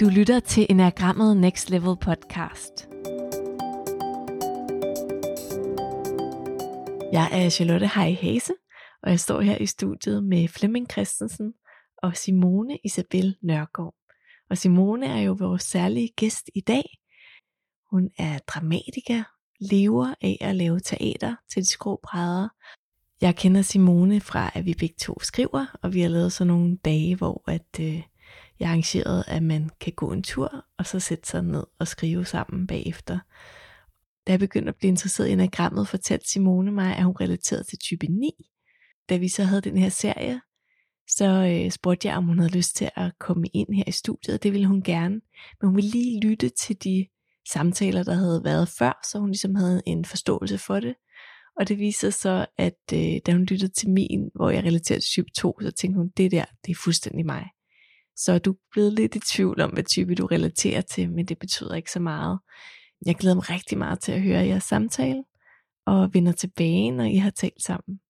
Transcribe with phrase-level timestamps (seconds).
[0.00, 2.88] Du lytter til Enagrammet Next Level podcast.
[7.12, 8.52] Jeg er Charlotte Hej Hase,
[9.02, 11.52] og jeg står her i studiet med Flemming Christensen
[12.02, 13.94] og Simone Isabel Nørgaard.
[14.50, 16.84] Og Simone er jo vores særlige gæst i dag.
[17.90, 19.22] Hun er dramatiker,
[19.60, 22.48] lever af at lave teater til de skrå brædder.
[23.20, 26.76] Jeg kender Simone fra, at vi begge to skriver, og vi har lavet sådan nogle
[26.76, 28.02] dage, hvor at, øh,
[28.60, 32.24] jeg arrangerede, at man kan gå en tur, og så sætte sig ned og skrive
[32.24, 33.18] sammen bagefter.
[34.26, 37.78] Da jeg begyndte at blive interesseret i enagrammet, fortalte Simone mig, at hun relaterede til
[37.78, 38.30] type 9.
[39.08, 40.40] Da vi så havde den her serie,
[41.08, 44.42] så øh, spurgte jeg, om hun havde lyst til at komme ind her i studiet.
[44.42, 45.20] Det ville hun gerne.
[45.60, 47.06] Men hun ville lige lytte til de
[47.52, 50.94] samtaler, der havde været før, så hun ligesom havde en forståelse for det.
[51.60, 55.10] Og det viser så, at øh, da hun lyttede til min, hvor jeg relaterede til
[55.10, 57.44] type 2, så tænkte hun, det der, det er fuldstændig mig.
[58.16, 61.74] Så du blevet lidt i tvivl om, hvad type du relaterer til, men det betyder
[61.74, 62.38] ikke så meget.
[63.06, 65.24] Jeg glæder mig rigtig meget til at høre jeres samtale,
[65.86, 68.00] og vender tilbage, når I har talt sammen.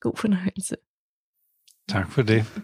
[0.00, 0.76] God fornøjelse.
[1.88, 2.62] Tak for det.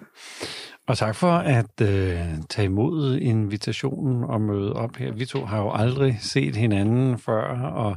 [0.86, 5.12] Og tak for at øh, tage imod invitationen og møde op her.
[5.12, 7.96] Vi to har jo aldrig set hinanden før, og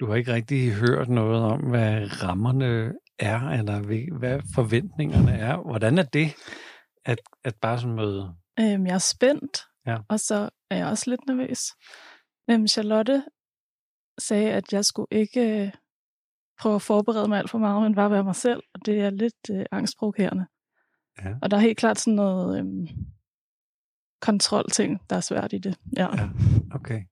[0.00, 3.80] du har ikke rigtig hørt noget om, hvad rammerne er, eller
[4.18, 5.56] hvad forventningerne er.
[5.56, 6.34] Hvordan er det,
[7.08, 8.34] at, at bare sådan møde?
[8.60, 9.96] Øhm, jeg er spændt, Ja.
[10.08, 11.60] og så er jeg også lidt nervøs.
[12.50, 13.24] Øhm, Charlotte
[14.18, 15.72] sagde, at jeg skulle ikke øh,
[16.60, 19.10] prøve at forberede mig alt for meget, men bare være mig selv, og det er
[19.10, 20.46] lidt øh, angstprovokerende.
[21.24, 21.34] Ja.
[21.42, 22.86] Og der er helt klart sådan noget øhm,
[24.20, 25.78] kontrolting, der er svært i det.
[25.96, 26.08] Ja.
[26.16, 26.28] Ja.
[26.74, 27.02] Okay.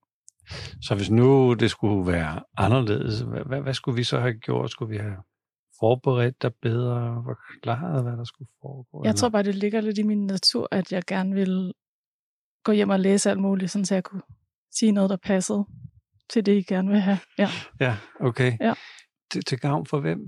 [0.81, 4.71] Så hvis nu det skulle være anderledes, hvad, hvad, hvad skulle vi så have gjort?
[4.71, 5.17] Skulle vi have
[5.79, 9.03] forberedt dig bedre, forklaret, hvad der skulle foregå?
[9.03, 9.17] Jeg eller?
[9.17, 11.73] tror bare, det ligger lidt i min natur, at jeg gerne vil
[12.63, 14.21] gå hjem og læse alt muligt, sådan så jeg kunne
[14.71, 15.65] sige noget, der passede
[16.29, 17.19] til det, I gerne vil have.
[17.37, 17.49] Ja.
[17.79, 18.57] Ja, okay.
[18.61, 18.73] Ja.
[19.31, 20.19] Til, til gavn for hvem?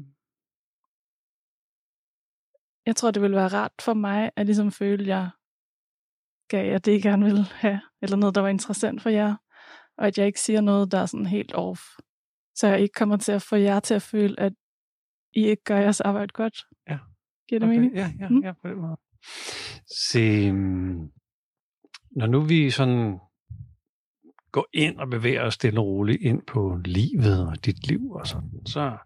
[2.85, 5.29] Jeg tror, det ville være rart for mig at ligesom føle, at jeg
[6.49, 9.35] gav jer det, I gerne ville have, eller noget, der var interessant for jer,
[9.97, 11.81] og at jeg ikke siger noget, der er sådan helt off.
[12.55, 14.53] Så jeg ikke kommer til at få jer til at føle, at
[15.33, 16.65] I ikke gør jeres arbejde godt.
[16.89, 16.97] Ja.
[17.49, 17.77] Giver det okay.
[17.79, 17.95] mening?
[17.95, 18.41] Ja, ja, Mm.
[18.43, 18.97] ja, på den måde.
[20.09, 21.11] Se, mm,
[22.11, 23.19] når nu vi sådan
[24.51, 28.27] går ind og bevæger os stille og roligt ind på livet og dit liv og
[28.27, 28.97] sådan, så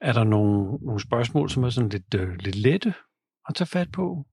[0.00, 2.94] er der nogle, nogle spørgsmål, som er sådan lidt, øh, lidt lette
[3.48, 4.26] at tage fat på.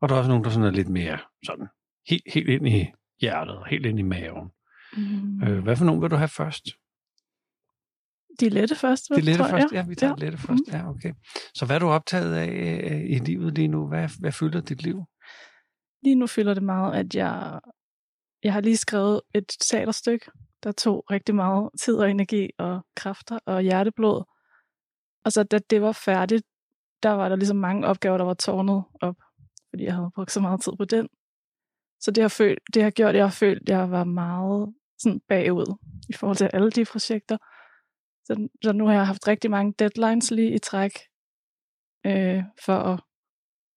[0.00, 1.66] Og der er også nogle, der sådan er lidt mere sådan
[2.08, 2.86] helt, helt ind i
[3.20, 4.50] hjertet og helt ind i maven.
[4.96, 5.42] Mm.
[5.42, 6.64] Øh, hvad for nogle vil du have først?
[8.40, 9.60] De lette først, Det lette tror jeg.
[9.62, 9.74] først?
[9.74, 10.24] Ja, vi tager Ja.
[10.24, 10.62] lette først.
[10.72, 11.12] Ja, okay.
[11.54, 12.48] Så hvad er du optaget af
[12.90, 13.88] øh, i livet lige nu?
[13.88, 15.04] Hvad, hvad fylder dit liv?
[16.02, 17.60] Lige nu fylder det meget, at jeg,
[18.44, 20.30] jeg har lige skrevet et teaterstykke,
[20.62, 24.24] der tog rigtig meget tid og energi og kræfter og hjerteblod.
[25.24, 26.42] Og så da det var færdigt,
[27.02, 29.16] der var der ligesom mange opgaver, der var tårnet op,
[29.70, 31.08] fordi jeg havde brugt så meget tid på den.
[32.00, 34.74] Så det har, følt, det har gjort, at jeg har følt, at jeg var meget
[35.02, 35.74] sådan bagud
[36.08, 37.36] i forhold til alle de projekter.
[38.28, 40.92] Så, så nu har jeg haft rigtig mange deadlines lige i træk,
[42.06, 43.00] øh, for at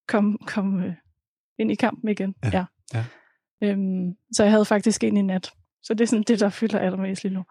[0.08, 0.94] komme, komme øh,
[1.60, 2.36] ind i kampen igen.
[2.44, 2.66] Ja, ja.
[2.94, 3.06] ja.
[3.64, 5.52] Øhm, så jeg havde faktisk en i nat.
[5.84, 7.44] Så det er sådan det, der fylder allermest lige nu.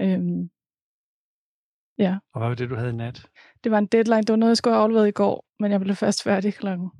[0.00, 0.50] Øhm,
[1.98, 3.26] ja, Og hvad var det, du havde i nat?
[3.64, 4.22] det var en deadline.
[4.22, 6.90] Det var noget, jeg skulle have afleveret i går, men jeg blev først færdig klokken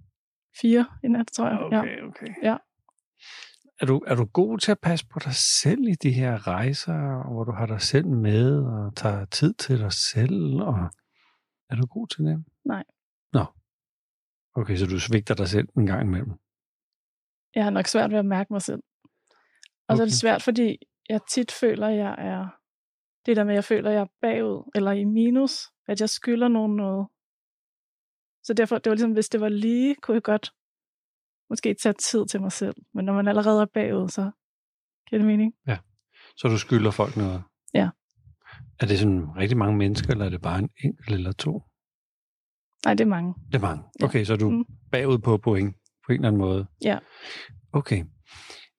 [0.60, 1.58] 4 i nat, tror jeg.
[1.72, 1.78] Ja.
[1.78, 2.34] Okay, okay.
[2.42, 2.56] Ja.
[3.84, 7.32] Er du, er du god til at passe på dig selv i de her rejser,
[7.32, 10.62] hvor du har dig selv med og tager tid til dig selv?
[10.62, 10.76] Og
[11.70, 12.44] er du god til det?
[12.64, 12.84] Nej.
[13.32, 13.44] Nå.
[14.54, 16.32] Okay, så du svigter dig selv en gang imellem.
[17.54, 18.82] Jeg har nok svært ved at mærke mig selv.
[19.88, 20.20] Og så er det Okay.
[20.22, 20.78] svært, fordi
[21.08, 22.48] jeg tit føler, at jeg er...
[23.26, 26.10] Det der med, at jeg føler, at jeg er bagud, eller i minus, at jeg
[26.10, 27.08] skylder nogen noget.
[28.42, 30.52] Så derfor, det var ligesom, hvis det var lige, kunne jeg godt
[31.50, 32.74] måske tage tid til mig selv.
[32.94, 34.30] Men når man allerede er bagud, så
[35.08, 35.52] giver det mening.
[36.36, 37.42] Så du skylder folk noget?
[37.74, 37.88] Ja.
[38.80, 41.62] Er det sådan rigtig mange mennesker, eller er det bare en enkelt eller to?
[42.84, 43.34] Nej, det er mange.
[43.46, 43.84] Det er mange.
[44.00, 44.04] Ja.
[44.04, 44.64] Okay, så er du Mm.
[44.92, 45.76] bagud på point
[46.06, 46.66] på en eller anden måde?
[46.84, 46.98] Ja.
[47.72, 48.04] Okay.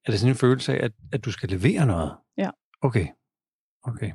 [0.05, 2.17] Er det sådan en følelse af, at, at du skal levere noget?
[2.37, 2.49] Ja.
[2.81, 3.07] Okay.
[3.83, 4.11] Okay.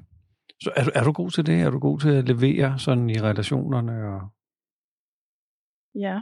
[0.62, 1.60] Så er du, er du god til det?
[1.62, 3.92] Er du god til at levere sådan i relationerne?
[4.14, 4.20] Og
[5.94, 6.20] Ja.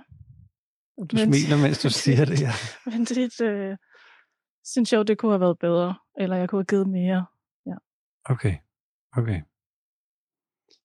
[1.07, 2.53] Du Men- smiler, mens du siger det, ja.
[2.87, 3.77] Men det øh,
[4.65, 5.95] synes jeg jo, det kunne have været bedre.
[6.19, 7.27] Eller jeg kunne have givet mere.
[8.25, 8.55] Okay.
[9.17, 9.43] Okay.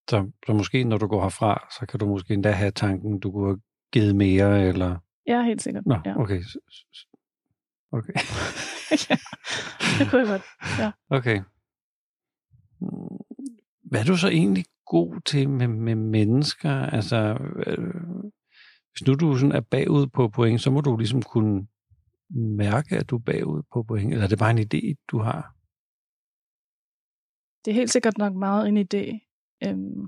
[0.09, 3.31] Så, så måske, når du går herfra, så kan du måske endda have tanken, du
[3.31, 3.61] kunne have
[3.93, 4.97] givet mere, eller...
[5.27, 5.85] Ja, helt sikkert.
[5.85, 6.19] Nå, ja.
[6.19, 6.41] okay.
[7.91, 8.13] Okay.
[9.09, 9.15] ja,
[9.99, 10.41] det kunne jeg godt.
[10.79, 10.91] Ja.
[11.09, 11.41] Okay.
[13.83, 16.71] Hvad er du så egentlig god til med, med mennesker?
[16.71, 17.37] Altså,
[17.67, 17.93] øh,
[18.93, 21.67] hvis nu du sådan er bagud på point, så må du ligesom kunne
[22.65, 24.11] mærke, at du er bagud på point.
[24.11, 25.41] Eller er det bare en idé, du har?
[27.65, 29.05] Det er helt sikkert nok meget en idé.
[29.65, 30.01] Øhm,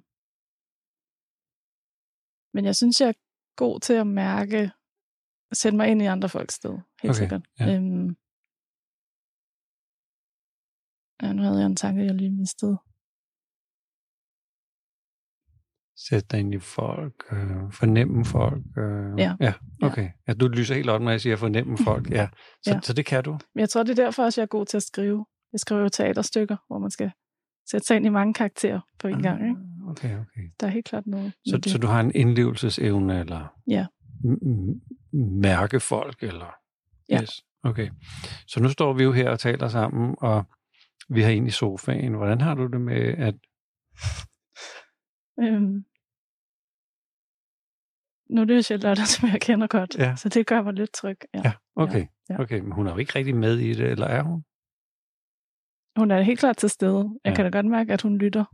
[2.54, 3.20] men jeg synes, jeg er
[3.56, 4.72] god til at mærke,
[5.54, 6.76] sætte mig ind i andre folks sted.
[7.02, 7.44] Helt Okay, sikkert.
[7.60, 7.66] ja.
[7.76, 8.08] Øhm,
[11.22, 12.78] ja, nu havde jeg en tanke, jeg lige mistede.
[15.98, 18.64] Sæt dig ind i folk, øh, fornemme folk.
[18.78, 19.36] Øh, Ja.
[19.40, 19.54] ja.
[19.82, 20.10] Okay.
[20.28, 22.10] Ja, du lyser helt op, når jeg siger fornemme folk.
[22.12, 22.28] Ja.
[22.64, 22.80] Så, Ja.
[22.84, 23.38] så det kan du?
[23.56, 25.26] Jeg tror, det er derfor også, jeg er god til at skrive.
[25.54, 27.12] Jeg skriver jo teaterstykker, hvor man skal
[27.72, 29.42] sætte sig ind i mange karakterer på en gang.
[29.42, 29.56] Ikke?
[29.60, 30.42] Ah, Okay, okay.
[30.60, 31.34] Der er helt klart noget.
[31.48, 31.72] Så, det.
[31.72, 33.86] så du har en indlevelsesevne, eller Ja.
[34.26, 34.80] m-
[35.42, 36.56] mærke folk, eller?
[37.10, 37.22] Ja.
[37.22, 37.44] Yes.
[37.64, 37.90] Okay.
[38.48, 40.44] Så nu står vi jo her og taler sammen, og
[41.10, 42.14] vi har en i sofaen.
[42.14, 43.36] Hvordan har du det med, at...
[45.40, 45.86] Øhm,
[48.30, 50.16] nu er det jo Charlotte, som jeg kender godt, Ja.
[50.16, 51.18] så det gør mig lidt tryg.
[51.34, 51.42] Ja.
[51.46, 52.06] Ja, okay.
[52.30, 52.40] ja.
[52.42, 54.44] Okay, men hun er jo ikke rigtig med i det, eller er hun?
[56.00, 57.20] Hun er helt klart til stede.
[57.24, 57.36] Jeg Ja.
[57.36, 58.46] kan da godt mærke, at hun lytter.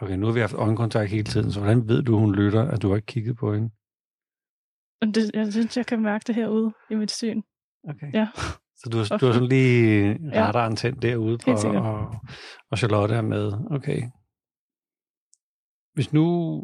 [0.00, 2.82] Okay, nu har vi haft øjenkontakt hele tiden, så hvordan ved du, hun lytter, at
[2.82, 3.70] du har ikke kigget på hende?
[5.14, 7.42] Det, jeg synes, jeg kan mærke det herude i mit syn.
[7.88, 8.12] Okay.
[8.14, 8.28] Ja.
[8.76, 10.46] Så du, har- du har sådan lige Ja.
[10.46, 12.14] radaren tændt derude på, og,
[12.70, 13.52] og Charlotte er med.
[13.70, 14.02] Okay.
[15.98, 16.60] Hvis nu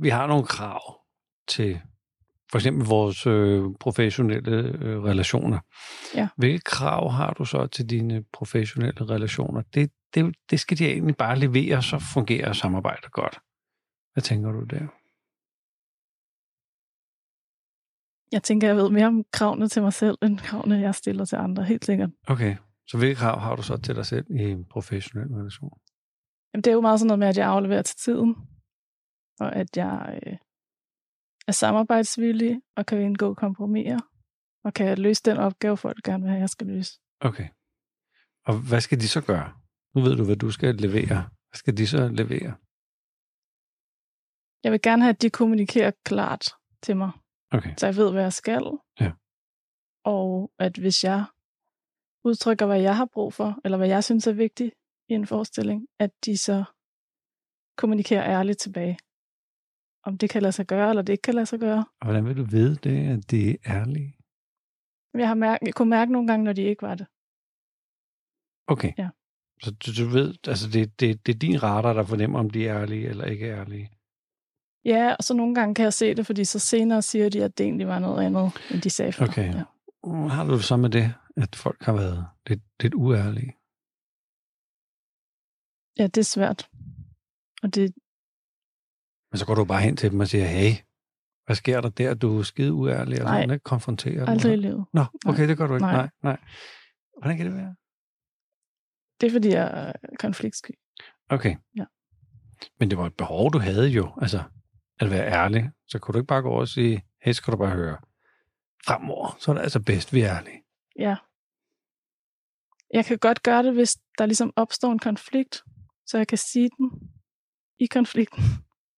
[0.00, 1.00] vi har nogle krav
[1.48, 1.80] til
[2.50, 5.58] for eksempel vores øh, professionelle øh, relationer.
[6.14, 6.28] Ja.
[6.36, 9.62] Hvilke krav har du så til dine professionelle relationer?
[9.74, 13.38] Det, det, det skal de egentlig bare levere, så fungerer samarbejdet godt.
[14.12, 14.86] Hvad tænker du der?
[18.32, 21.36] Jeg tænker, jeg ved mere om kravene til mig selv, end kravene, jeg stiller til
[21.36, 21.64] andre.
[21.64, 22.10] Helt sikkert.
[22.26, 22.56] Okay,
[22.86, 25.70] så hvilke krav har du så til dig selv i en professionel relation?
[26.54, 28.36] Jamen, det er jo meget sådan noget med, at jeg afleverer til tiden,
[29.40, 30.36] og at jeg øh,
[31.46, 33.98] er samarbejdsvillig, og kan indgå kompromiser,
[34.64, 36.92] og kan løse den opgave, folk gerne vil have, jeg skal løse.
[37.20, 37.48] Okay.
[38.46, 39.52] Og hvad skal de så gøre?
[39.94, 41.16] Nu ved du, hvad du skal levere.
[41.48, 42.54] Hvad skal de så levere?
[44.64, 46.44] Jeg vil gerne have, at de kommunikerer klart
[46.82, 47.10] til mig,
[47.52, 47.74] Okay.
[47.78, 48.62] så jeg ved, hvad jeg skal.
[49.00, 49.12] Ja.
[50.04, 51.24] Og at hvis jeg
[52.24, 54.74] udtrykker, hvad jeg har brug for, eller hvad jeg synes er vigtigt
[55.08, 56.64] i en forestilling, at de så
[57.76, 58.98] kommunikerer ærligt tilbage.
[60.02, 61.84] Om det kan lade sig gøre, eller det ikke kan lade sig gøre.
[62.00, 64.12] Og hvordan vil du vide det, at det er ærligt?
[65.12, 67.06] Men Jeg, har mærke, jeg kunne mærke nogle gange, når de ikke var det.
[68.66, 68.92] Okay.
[68.98, 69.08] Ja.
[69.62, 72.68] Så du, du ved, altså det, det, det er din radar, der fornemmer, om de
[72.68, 73.90] er ærlige eller ikke er ærlige.
[74.84, 77.58] Ja, og så nogle gange kan jeg se det, fordi så senere siger de, at
[77.58, 79.26] det egentlig var noget andet, end de sagde før.
[79.26, 79.54] Okay.
[79.54, 79.64] Ja.
[80.28, 83.52] Har du det så med det, at folk har været lidt, lidt uærlige?
[86.00, 86.68] ja, det er svært.
[87.62, 87.94] Og det,
[89.30, 90.72] Men så går du bare hen til dem og siger, hey,
[91.46, 92.14] hvad sker der der?
[92.14, 93.40] Du er skide uærlig, og Nej.
[93.40, 94.84] sådan ikke konfronterer aldrig i livet.
[94.92, 95.86] Nå, okay, det gør du ikke.
[95.86, 95.92] Nej.
[95.92, 96.08] Nej.
[96.22, 96.38] nej, nej.
[97.18, 97.74] Hvordan kan det være?
[99.20, 100.70] Det er, fordi jeg er konfliktsky.
[101.28, 101.56] Okay.
[101.76, 101.84] Ja.
[102.80, 104.42] Men det var et behov, du havde jo, altså
[105.00, 105.70] at være ærlig.
[105.86, 107.96] Så kunne du ikke bare gå over og sige, hey, skal du bare høre,
[108.86, 110.62] fremover, så er det altså bedst, vi er ærlige.
[110.98, 111.16] Ja.
[112.94, 115.62] Jeg kan godt gøre det, hvis der ligesom opstår en konflikt,
[116.06, 116.90] så jeg kan sige den
[117.78, 118.42] i konflikten.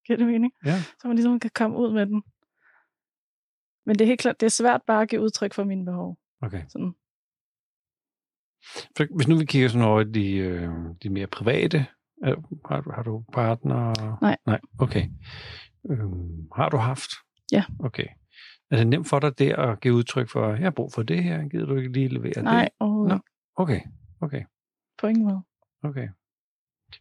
[0.06, 0.52] Giver det mening?
[0.64, 0.76] Ja.
[1.00, 2.22] Så man ligesom kan komme ud med den.
[3.86, 6.18] Men det er helt klart, det er svært bare at give udtryk for mine behov.
[6.42, 6.62] Okay.
[6.68, 6.94] Sådan.
[8.96, 10.70] For hvis nu vi kigger sådan over de, øh,
[11.02, 11.86] de mere private,
[12.24, 12.36] øh,
[12.68, 13.94] har, du- har du partner?
[14.22, 14.36] Nej.
[14.46, 15.08] Nej, okay.
[15.90, 17.10] Øhm, har du haft?
[17.52, 17.64] Ja.
[17.78, 18.06] Okay.
[18.70, 21.24] Er det nemt for dig der at give udtryk for, jeg har brug for det
[21.24, 22.62] her, gider du ikke lige levere Nej, det?
[22.64, 23.22] ikke.
[23.56, 23.80] Okay,
[24.20, 24.42] okay,
[24.98, 25.42] På ingen måde.
[25.82, 26.08] okay.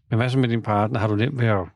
[0.10, 1.00] Men hvad så med din partner?
[1.00, 1.67] Har du nemt ved at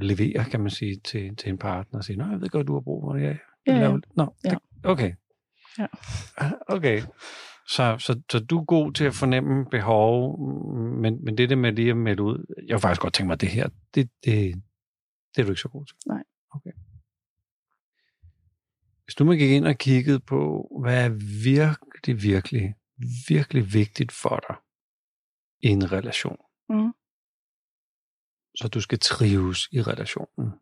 [0.00, 2.72] levere, kan man sige, til, til en partner og sige, nej, jeg ved godt, du
[2.74, 3.22] har brug for det.
[3.22, 3.96] Ja, Ja, ja.
[4.16, 4.50] Nå, Ja.
[4.50, 5.12] det, okay.
[5.78, 5.86] Ja.
[6.76, 7.02] Okay.
[7.68, 10.38] Så, så, så du er god til at fornemme behov,
[11.00, 13.34] men, men det der med lige at melde ud, jeg vil faktisk godt tænke mig,
[13.34, 14.62] at det her, det, det,
[15.34, 15.96] det er du ikke så god til.
[16.06, 16.22] Nej.
[16.50, 16.70] Okay.
[19.04, 21.08] Hvis nu man gik ind og kiggede på, hvad er
[21.44, 22.74] virkelig, virkelig,
[23.28, 24.56] virkelig vigtigt for dig
[25.60, 26.36] i en relation,
[26.68, 26.92] Mm.
[28.56, 30.52] Så du skal trives i relationen.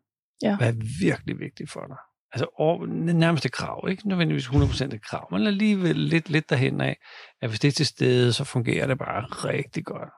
[0.41, 0.57] Ja.
[0.57, 1.97] Hvad er virkelig vigtigt for dig?
[2.31, 6.81] Altså over, nærmest et krav, ikke nødvendigvis 100% et krav, men alligevel lidt, lidt derhen
[6.81, 6.97] af,
[7.41, 10.09] at hvis det er til stede, så fungerer det bare rigtig godt.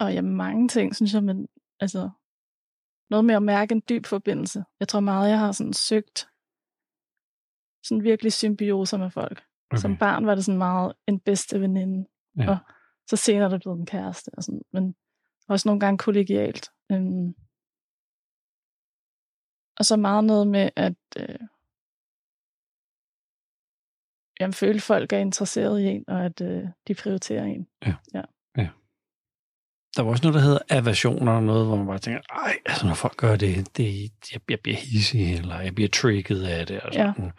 [0.00, 1.48] Og ja, mange ting, synes jeg, men
[1.80, 2.10] altså,
[3.10, 4.64] noget med at mærke en dyb forbindelse.
[4.80, 6.28] Jeg tror meget, jeg har sådan søgt
[7.84, 9.42] sådan virkelig symbioser med folk.
[9.70, 9.80] Okay.
[9.80, 12.08] Som barn var det sådan meget en bedste veninde.
[12.38, 12.50] Ja.
[12.50, 12.58] Og
[13.08, 14.30] så senere er det blevet en kæreste.
[14.36, 14.62] Og sådan.
[14.72, 14.94] Men
[15.48, 16.68] også nogle gange kollegialt.
[16.92, 17.34] Øhm.
[19.78, 21.38] Og så meget noget med, at øh,
[24.40, 27.66] jeg føler, folk er interesseret i en, og at øh, de prioriterer en.
[29.96, 32.94] Der var også noget, der hedder aversioner, noget, hvor man bare tænker, ej, altså når
[32.94, 33.88] folk gør det, det
[34.32, 36.80] jeg, jeg bliver hissig, eller jeg bliver trigget af det.
[36.80, 37.12] Og Ja.
[37.16, 37.32] sådan.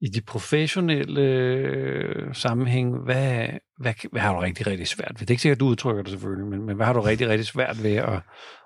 [0.00, 3.48] I de professionelle øh, sammenhæng, hvad,
[3.82, 5.18] hvad, hvad har du rigtig, rigtig svært ved?
[5.18, 7.28] Det er ikke sikkert, at du udtrykker det selvfølgelig, men, men hvad har du rigtig,
[7.28, 8.22] rigtig svært ved at,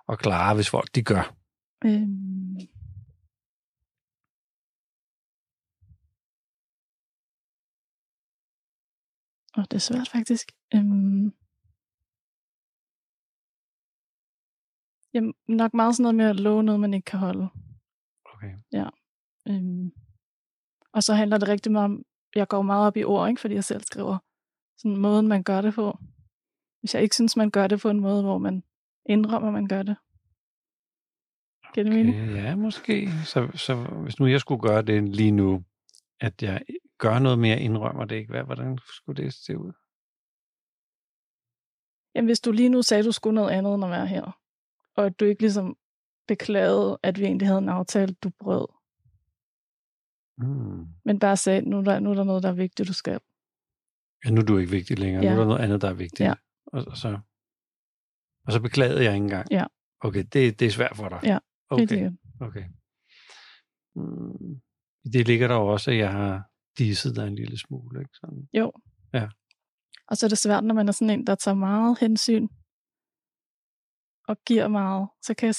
[0.09, 1.25] at klare, hvis folk de gør?
[1.85, 2.57] Øhm.
[9.59, 10.47] Og det er svært faktisk.
[10.75, 11.33] Øhm.
[15.15, 17.49] Jamen, nok meget sådan noget med at love noget, man ikke kan holde.
[18.33, 18.53] Okay.
[19.49, 19.91] Øhm.
[20.93, 22.03] Og så handler det rigtig meget om,
[22.35, 23.41] jeg går meget op i ord, ikke?
[23.41, 24.19] fordi jeg selv skriver
[24.77, 25.99] sådan måden, man gør det på.
[26.81, 28.63] Hvis jeg ikke synes, man gør det på en måde, hvor man
[29.07, 29.97] indrømmer, man gør det.
[31.75, 32.23] Giver det mening?
[32.23, 33.09] Okay, ja, måske.
[33.25, 35.65] Så, så hvis nu jeg skulle gøre det lige nu,
[36.21, 36.63] at jeg
[36.99, 39.73] gør noget mere, indrømmer det ikke, hvad, hvordan skulle det se ud?
[42.15, 44.39] Jamen, hvis du lige nu sagde, at du skulle noget andet end at være her,
[44.97, 45.77] og at du ikke ligesom
[46.29, 48.67] beklagede, at vi egentlig havde en aftale, du brød,
[50.39, 50.87] Hmm.
[51.05, 53.21] men bare sagde, nu er der, nu er der noget, der er vigtigt, du skal.
[54.27, 55.25] Ja, nu er du ikke vigtig længere.
[55.25, 55.29] Ja.
[55.29, 56.21] Nu er der noget andet, der er vigtigt.
[56.21, 56.35] Ja.
[56.67, 57.19] Og, og, så,
[58.47, 59.47] og så beklagede jeg ikke engang.
[59.51, 59.65] Ja.
[60.01, 61.21] Okay, det, det er svært for dig.
[61.25, 61.39] Ja,
[61.71, 62.65] Okay, okay.
[63.97, 64.61] Mm.
[65.13, 68.01] Det ligger der også, at jeg har disset dig en lille smule.
[68.01, 68.11] Ikke?
[68.15, 68.49] Sådan.
[68.53, 68.73] Jo.
[69.15, 69.29] Ja.
[70.09, 72.49] Og så er det svært, når man er sådan en, der tager meget hensyn
[74.29, 75.09] og giver meget.
[75.23, 75.55] Så kan jeg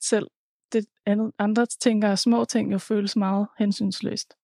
[0.00, 0.30] selv
[0.72, 4.34] det andet, andre tænker, små ting jo føles meget hensynsløst.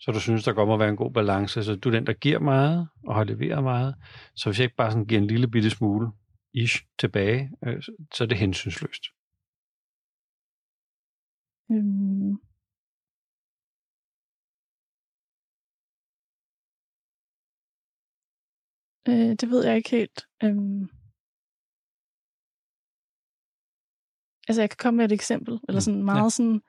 [0.00, 1.64] Så du synes, der godt må være en god balance.
[1.64, 3.94] Så du er den, der giver meget og har leveret meget.
[4.34, 6.08] Så hvis jeg ikke bare sådan giver en lille bitte smule
[6.54, 7.82] ish tilbage, øh,
[8.14, 9.04] så- er det hensynsløst.
[11.72, 12.32] Øhm.
[19.08, 20.18] Øh, det ved jeg ikke helt.
[20.44, 20.82] Øhm.
[24.48, 26.04] Altså, jeg kan komme med et eksempel, eller Mm, sådan ja.
[26.04, 26.60] meget sådan,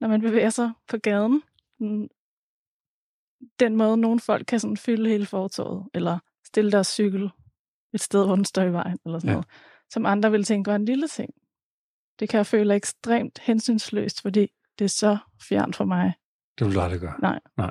[0.00, 1.42] når man bevæger sig på gaden,
[3.60, 7.30] den måde, nogle folk kan sådan fylde hele fortorvet, eller stille deres cykel
[7.94, 9.32] et sted, hvor den står i vejen, eller sådan Ja.
[9.34, 9.46] noget,
[9.90, 11.30] som andre vil tænke var en lille ting.
[12.20, 14.46] Det kan jeg føle ekstremt hensynsløst, fordi
[14.78, 15.16] det er så
[15.48, 16.12] fjernt for mig.
[16.58, 17.14] Det vil du aldrig gøre.
[17.22, 17.40] Nej.
[17.56, 17.70] Nej.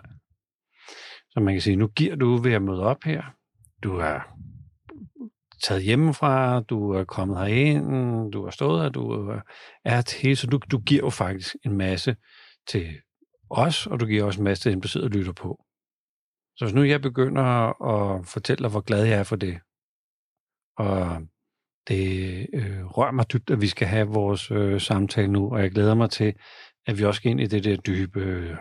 [1.29, 3.23] Så man kan sige, nu giver du ved at møde op her.
[3.83, 4.19] Du er
[5.63, 9.31] taget hjemmefra, du er kommet herind, du har stået her, du
[9.85, 12.15] er til, så du, du giver jo faktisk en masse
[12.67, 12.87] til
[13.49, 15.63] os, og du giver også en masse til dem, der sidder og lytter på.
[16.57, 17.43] Så hvis nu jeg begynder
[17.83, 19.59] at fortælle dig, hvor glad jeg er for det,
[20.77, 21.21] og
[21.87, 25.71] det øh, rører mig dybt, at vi skal have vores øh, samtale nu, og jeg
[25.71, 26.33] glæder mig til,
[26.87, 28.55] at vi også skal ind i det der dybe, øh,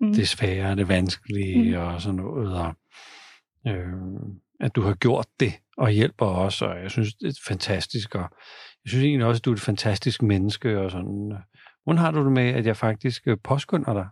[0.00, 0.12] Mm.
[0.12, 1.82] det svære, det vanskelige Mm.
[1.82, 2.74] og sådan noget, og
[3.68, 3.92] øh,
[4.60, 8.20] at du har gjort det og hjælper os, og jeg synes, det er fantastisk, og
[8.84, 11.32] jeg synes egentlig også, at du er et fantastisk menneske, og sådan.
[11.82, 14.08] Hvordan har du det med, at jeg faktisk øh, påskynder dig?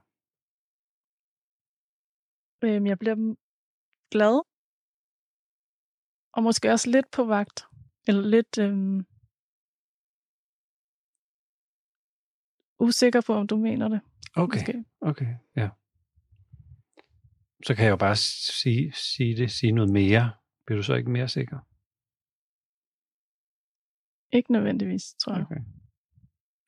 [2.64, 3.16] Øhm, jeg bliver
[4.10, 4.36] glad.
[6.32, 7.58] Og måske også lidt på vagt.
[8.08, 8.98] Eller lidt øhm,
[12.86, 14.00] usikker på, om du mener det.
[14.36, 14.84] Okay, Måske.
[15.00, 15.68] okay, ja.
[17.66, 18.16] Så kan jeg jo bare
[18.60, 20.32] sige, sige det, sige noget mere.
[20.66, 21.58] Bliver du så ikke mere sikker?
[24.36, 25.42] Ikke nødvendigvis, tror jeg.
[25.42, 25.60] Okay.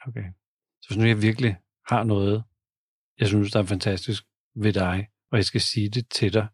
[0.07, 0.42] Okay.
[0.83, 1.57] Så hvis nu jeg virkelig
[1.89, 2.45] har noget,
[3.19, 4.25] jeg synes, der er fantastisk
[4.57, 6.47] ved dig, og jeg skal sige det til dig,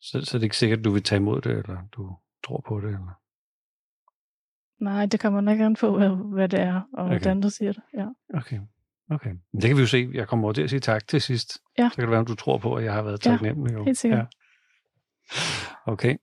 [0.00, 2.16] så, så er det ikke sikkert, at du vil tage imod det, eller du
[2.46, 2.86] tror på det.
[2.88, 3.20] Eller?
[4.84, 7.08] Nej, det kommer nok an på, hvad, hvad det er, og Okay.
[7.18, 7.82] hvordan du siger det.
[7.94, 8.06] Ja.
[8.34, 8.60] Okay.
[9.10, 9.30] Okay.
[9.30, 10.10] Men det kan vi jo se.
[10.14, 11.58] Jeg kommer over til at sige tak til sidst.
[11.78, 11.88] Ja.
[11.88, 13.74] Så kan det være, om du tror på, at jeg har været Ja, taknemmelig.
[13.74, 13.84] jo.
[13.84, 14.18] helt sikkert.
[14.18, 14.26] Ja.
[15.86, 16.16] Okay.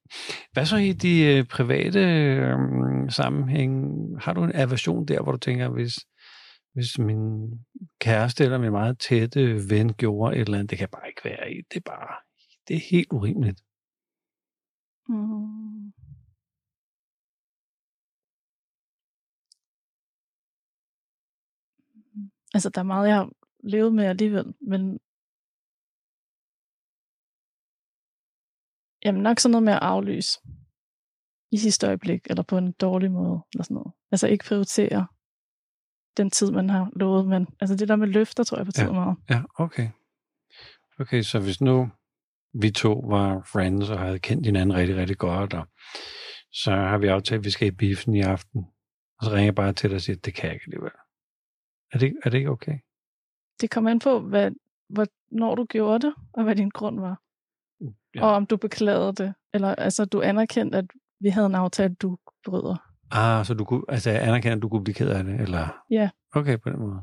[0.53, 2.55] Hvad så i de øh, private øh,
[3.09, 3.93] sammenhæng?
[4.21, 5.95] Har du en aversion der, hvor du tænker, hvis,
[6.77, 7.51] hvis min
[7.99, 11.51] kæreste eller min meget tætte ven gjorde et eller andet, det kan bare ikke være
[11.51, 11.55] i.
[11.69, 12.15] Det er bare,
[12.67, 13.61] det er helt urimeligt.
[15.09, 15.93] Mm.
[22.53, 23.31] Altså, der er meget, jeg har
[23.63, 24.99] levet med alligevel, men
[29.05, 30.39] jamen nok sådan noget med at aflyse
[31.51, 33.93] i sidste øjeblik, eller på en dårlig måde, eller sådan noget.
[34.11, 35.07] Altså ikke prioritere
[36.17, 38.91] den tid, man har lovet, men altså det der med løfter, tror jeg betyder Ja.
[38.91, 39.17] meget.
[39.29, 39.89] Ja, okay.
[40.99, 41.89] Okay, så hvis nu
[42.53, 45.67] vi to var friends og havde kendt hinanden rigtig, rigtig godt, og
[46.51, 48.65] så har vi aftalt, at vi skal i biffen i aften,
[49.19, 50.91] og så ringer jeg bare til dig og siger, at det kan jeg ikke alligevel.
[51.91, 52.79] Er det, er det ikke okay?
[53.61, 54.51] Det kommer an på, hvad,
[54.89, 57.21] hvornår du gjorde det, og hvad din grund var.
[58.15, 58.25] Ja.
[58.25, 59.33] Og om du beklagede det.
[59.53, 60.85] Eller altså, du anerkendte, at
[61.19, 62.86] vi havde en aftale, du bryder.
[63.11, 65.83] Ah, så du kunne, altså jeg anerkender, at du kunne blive ked af det, eller?
[65.91, 66.09] Ja.
[66.35, 67.01] Okay, på den måde.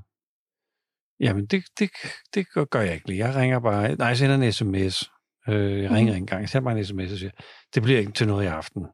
[1.21, 1.91] Jamen, det, det,
[2.35, 3.27] det gør jeg ikke lige.
[3.27, 5.11] Jeg ringer bare, nej, jeg sender en sms.
[5.49, 6.17] Øh, jeg ringer mm.
[6.17, 7.31] en gang, jeg sender bare en sms og siger,
[7.75, 8.87] det bliver ikke til noget i aften.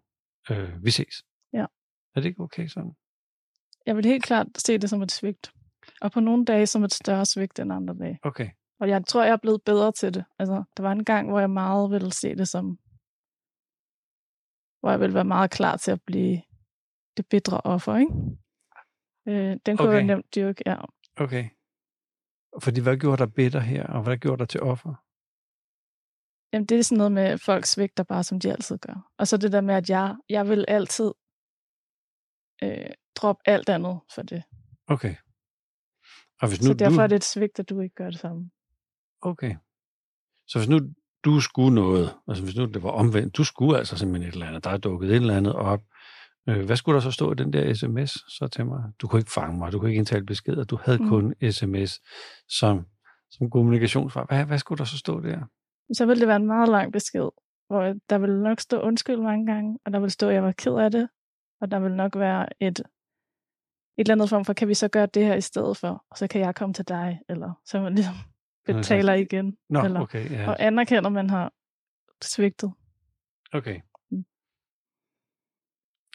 [0.51, 1.23] Øh, vi ses.
[1.53, 1.67] Ja.
[2.15, 2.93] Er det ikke okay sådan?
[3.87, 5.53] Jeg vil helt klart se det som et svigt.
[6.01, 8.19] Og på nogle dage som et større svigt end andre dage.
[8.23, 8.49] Okay.
[8.81, 10.25] Og jeg tror, jeg er blevet bedre til det.
[10.39, 12.79] Altså, der var en gang, hvor jeg meget ville se det som...
[14.81, 16.43] Hvor jeg ville være meget klar til at blive
[17.21, 18.13] det bedre offer, ikke?
[19.29, 19.97] Øh, den kunne okay.
[19.97, 20.77] jeg nemt dyrke, ja.
[21.17, 21.49] Okay.
[22.63, 24.95] Fordi hvad gjorde dig bitter her, og hvad gjorde dig til offer?
[26.53, 29.11] Jamen, det er sådan noget med, at folk svigter bare, som de altid gør.
[29.19, 31.13] Og så det der med, at jeg, jeg vil altid
[32.63, 34.43] øh, droppe alt andet for det.
[34.87, 35.15] Okay.
[36.41, 37.03] Og hvis nu så derfor du...
[37.03, 38.51] er det et svigt, at du ikke gør det samme.
[39.21, 39.57] Okay.
[40.47, 40.81] Så hvis nu
[41.25, 44.47] du skulle noget, altså hvis nu det var omvendt, du skulle altså simpelthen et eller
[44.47, 45.81] andet, der er dukket et eller andet op,
[46.45, 48.83] hvad skulle der så stå i den der sms så til mig?
[49.01, 51.09] Du kunne ikke fange mig, du kunne ikke indtale beskeder, du havde mm.
[51.09, 52.01] kun sms
[52.49, 52.87] som,
[53.31, 54.27] som kommunikationsfar.
[54.29, 55.41] Hvad, hvad skulle der så stå der?
[55.93, 57.29] Så ville det være en meget lang besked,
[57.69, 60.53] hvor der ville nok stå undskyld mange gange, og der ville stå, at jeg var
[60.53, 61.09] ked af det,
[61.61, 62.85] og der ville nok være et, et
[63.99, 66.27] eller andet form for, kan vi så gøre det her i stedet for, og så
[66.27, 68.15] kan jeg komme til dig, eller så man ligesom
[68.67, 69.57] betaler igen.
[69.69, 70.51] Nå, eller, okay, ja.
[70.51, 71.53] Og anerkender, man har
[72.23, 72.73] svigtet.
[73.53, 73.81] Okay.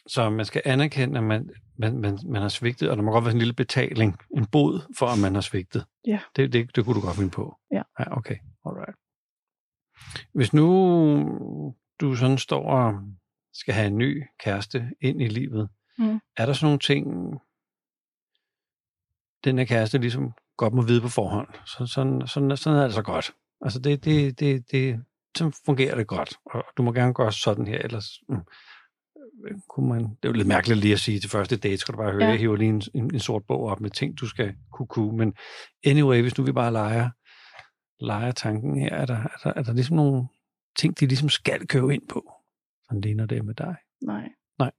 [0.08, 3.24] Så man skal anerkende, at man, man, man, man har svigtet, og der må godt
[3.24, 5.84] være en lille betaling, en bod for, at man har svigtet.
[6.06, 6.20] Ja.
[6.36, 7.56] Det, det, det kunne du godt finde på.
[7.72, 7.82] Ja.
[7.98, 8.36] Ja, okay.
[8.66, 8.96] Alright.
[10.34, 10.66] Hvis nu
[12.00, 12.94] du sådan står og
[13.54, 16.20] skal have en ny kæreste ind i livet, mm.
[16.36, 17.06] er der sådan nogle ting,
[19.44, 21.48] den her kæreste ligesom godt må vide på forhånd.
[21.66, 23.34] Så, sådan, sådan, sådan er det så godt.
[23.60, 25.04] Altså det, det, det, det,
[25.36, 28.36] så fungerer det godt, og du må gerne gøre sådan her, ellers mm,
[29.68, 31.98] kunne man, det er jo lidt mærkeligt lige at sige til første date, skal du
[31.98, 32.28] bare høre, ja.
[32.28, 35.16] jeg hiver lige en, en, en sort bog op med ting, du skal kunne kunne,
[35.16, 35.34] men
[35.86, 37.10] anyway, hvis nu vi bare leger,
[38.04, 40.28] leger tanken her, er der, er der, er der ligesom nogle
[40.78, 42.32] ting, de ligesom skal købe ind på,
[42.84, 43.76] sådan ligner det med dig?
[44.02, 44.28] Nej.
[44.58, 44.70] Nej.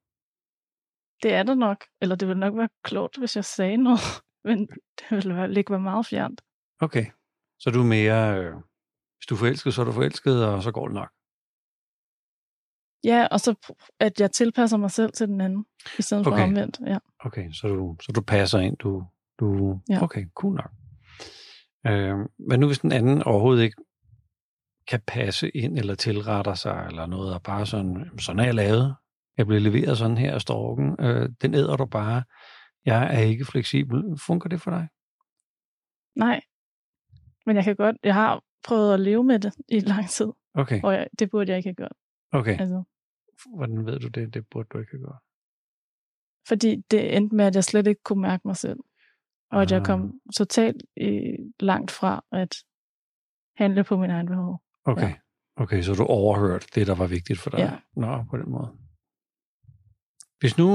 [1.23, 3.99] Det er der nok, eller det vil nok være klogt, hvis jeg sagde noget
[4.47, 4.67] men
[4.99, 6.41] det vil ikke være meget fjernt.
[6.81, 7.05] Okay,
[7.59, 8.53] så du er mere, øh,
[9.17, 11.11] hvis du er forelsket, så er du forelsket, og så går det nok.
[13.07, 15.65] Ja, og så at jeg tilpasser mig selv til den anden,
[15.99, 16.37] i stedet okay.
[16.37, 16.79] for omvendt.
[16.87, 16.97] Ja.
[17.19, 19.03] Okay, så du, så du passer ind, du,
[19.39, 20.03] du ja.
[20.03, 20.71] okay, cool nok.
[21.87, 22.17] Øh,
[22.49, 23.75] men nu hvis den anden overhovedet ikke
[24.87, 28.95] kan passe ind, eller tilretter sig, eller noget, og bare sådan, sådan er jeg lavet,
[29.37, 32.23] jeg bliver leveret sådan her af storken, øh, den æder du bare,
[32.85, 34.03] jeg er ikke fleksibel.
[34.25, 34.87] Funker det for dig?
[36.15, 36.41] Nej.
[37.45, 40.27] Men jeg kan godt, jeg har prøvet at leve med det i lang tid.
[40.53, 40.81] Okay.
[40.83, 41.93] Og jeg, det burde jeg ikke have gjort.
[42.31, 42.59] Okay.
[42.59, 42.83] Altså.
[43.55, 44.33] Hvordan ved du det?
[44.33, 45.21] Det burde du ikke have gjort.
[46.47, 48.79] Fordi det endte med, at jeg slet ikke kunne mærke mig selv.
[49.51, 50.33] Og at jeg kom ah.
[50.35, 52.55] totalt i, langt fra at
[53.55, 54.61] handle på min egen behov.
[54.85, 55.09] Okay.
[55.09, 55.15] Ja.
[55.55, 57.59] Okay, så du overhørte det, der var vigtigt for dig.
[57.59, 57.71] Ja.
[57.95, 58.77] Nå, på den måde.
[60.39, 60.67] Hvis nu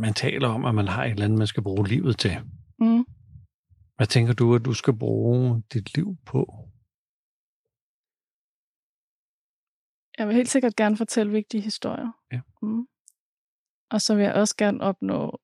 [0.00, 2.36] man taler om, at man har et eller andet, man skal bruge livet til,
[2.78, 3.04] mm.
[3.96, 6.68] hvad tænker du, at du skal bruge dit liv på?
[10.18, 12.12] Jeg vil helt sikkert gerne fortælle vigtige historier.
[12.32, 12.40] Ja.
[12.62, 12.86] Mm.
[13.90, 15.40] Og så vil jeg også gerne opnå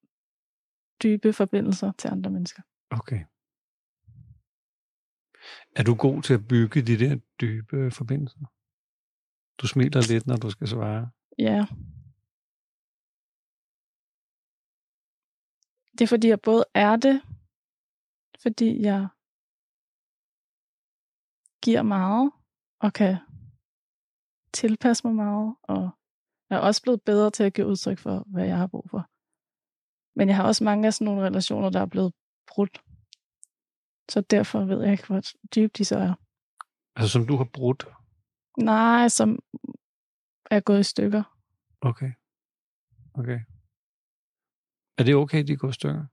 [1.02, 2.62] dybe forbindelser til andre mennesker.
[2.90, 3.24] Okay.
[5.76, 8.38] Er du god til at bygge de der dybe forbindelser?
[9.61, 11.11] Du smiler lidt, når du skal svare.
[11.38, 11.66] Ja,
[16.00, 17.22] Det er fordi, jeg både er det,
[18.42, 19.09] fordi jeg
[21.62, 22.33] giver meget,
[22.78, 23.16] og kan
[24.52, 25.90] tilpasse mig meget, og
[26.50, 29.08] jeg er også blevet bedre til at give udtryk for, hvad jeg har brug for.
[30.18, 32.12] Men jeg har også mange af sådan nogle relationer, der er blevet
[32.46, 32.82] brudt.
[34.10, 35.22] Så derfor ved jeg ikke, hvor
[35.54, 36.14] dybt de så er.
[36.96, 37.86] Altså som du har brudt?
[38.58, 39.38] Nej, som
[40.50, 41.22] er gået i stykker.
[41.80, 42.12] Okay.
[43.14, 43.40] Okay.
[44.98, 46.06] Er det okay, de går i stykker?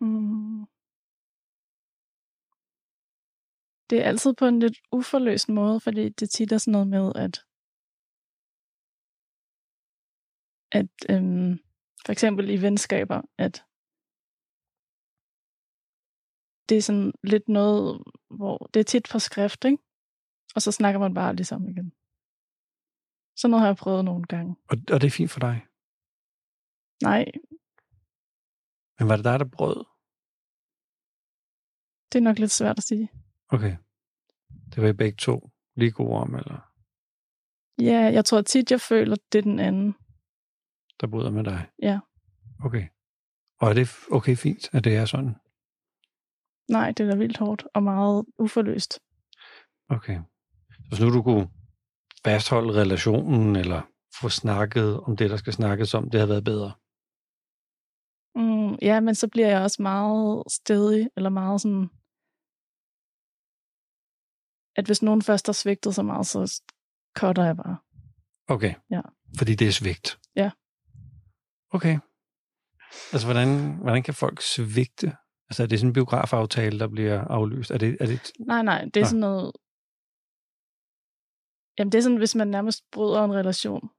[0.00, 0.66] Mm.
[3.90, 7.12] Det er altid på en lidt uforløst måde, fordi det tit er sådan noget med,
[7.16, 7.44] at
[10.78, 11.58] at øhm,
[12.04, 13.64] for eksempel i venskaber, at
[16.68, 19.78] det er sådan lidt noget, hvor det er tit på skrift, ikke?
[20.54, 21.92] Og så snakker man bare aldrig sammen igen.
[23.36, 24.56] Sådan noget har jeg prøvet nogle gange.
[24.70, 25.66] Og, og det er fint for dig.
[27.02, 27.24] Nej,
[28.98, 29.84] Men var det dig, der brød?
[32.12, 33.08] det er nok lidt svært at sige.
[33.48, 33.76] Okay.
[34.74, 36.70] Det var I begge to lige gode om, eller
[37.78, 39.94] Ja, jeg tror tit, jeg føler, det er den anden.
[41.04, 41.66] Der bryder med dig?
[41.82, 41.98] Ja.
[42.64, 42.86] Okay.
[43.60, 45.34] Og er det okay fint, at det er sådan?
[46.70, 49.00] Nej, det er da vildt hårdt og meget uforløst.
[49.88, 50.18] Okay.
[50.70, 51.48] Så hvis nu du kunne
[52.24, 53.82] fastholde relationen, eller
[54.20, 56.72] få snakket om det, der skal snakkes om, det havde været bedre.
[58.34, 61.88] Mm, ja, men så bliver jeg også meget stedig, eller meget sådan,
[64.76, 66.62] at hvis nogen først har svigtet så meget, så
[67.18, 67.76] cutter jeg bare.
[68.48, 68.74] Okay.
[68.90, 69.00] Ja.
[69.38, 70.18] Fordi det er svigt.
[70.36, 70.50] Ja.
[71.76, 71.96] Okay.
[73.12, 73.48] Altså, hvordan,
[73.82, 75.08] hvordan kan folk svigte?
[75.48, 77.70] Altså, er det sådan en biografaftale, der bliver aflyst?
[77.70, 79.06] Er det, er det, Nej, nej, det er Nå.
[79.06, 79.52] sådan noget...
[81.78, 83.90] Jamen, det er sådan, hvis man nærmest bryder en relation.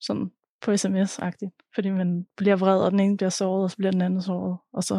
[0.00, 0.26] Sådan
[0.62, 1.54] på sms-agtigt.
[1.74, 4.58] Fordi man bliver vred, og den ene bliver såret, og så bliver den anden såret.
[4.72, 4.96] Og så...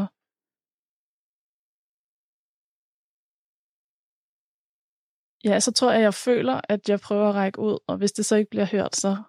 [5.43, 8.25] Ja, så tror jeg, jeg føler, at jeg prøver at række ud, og hvis det
[8.25, 9.23] så ikke bliver hørt, så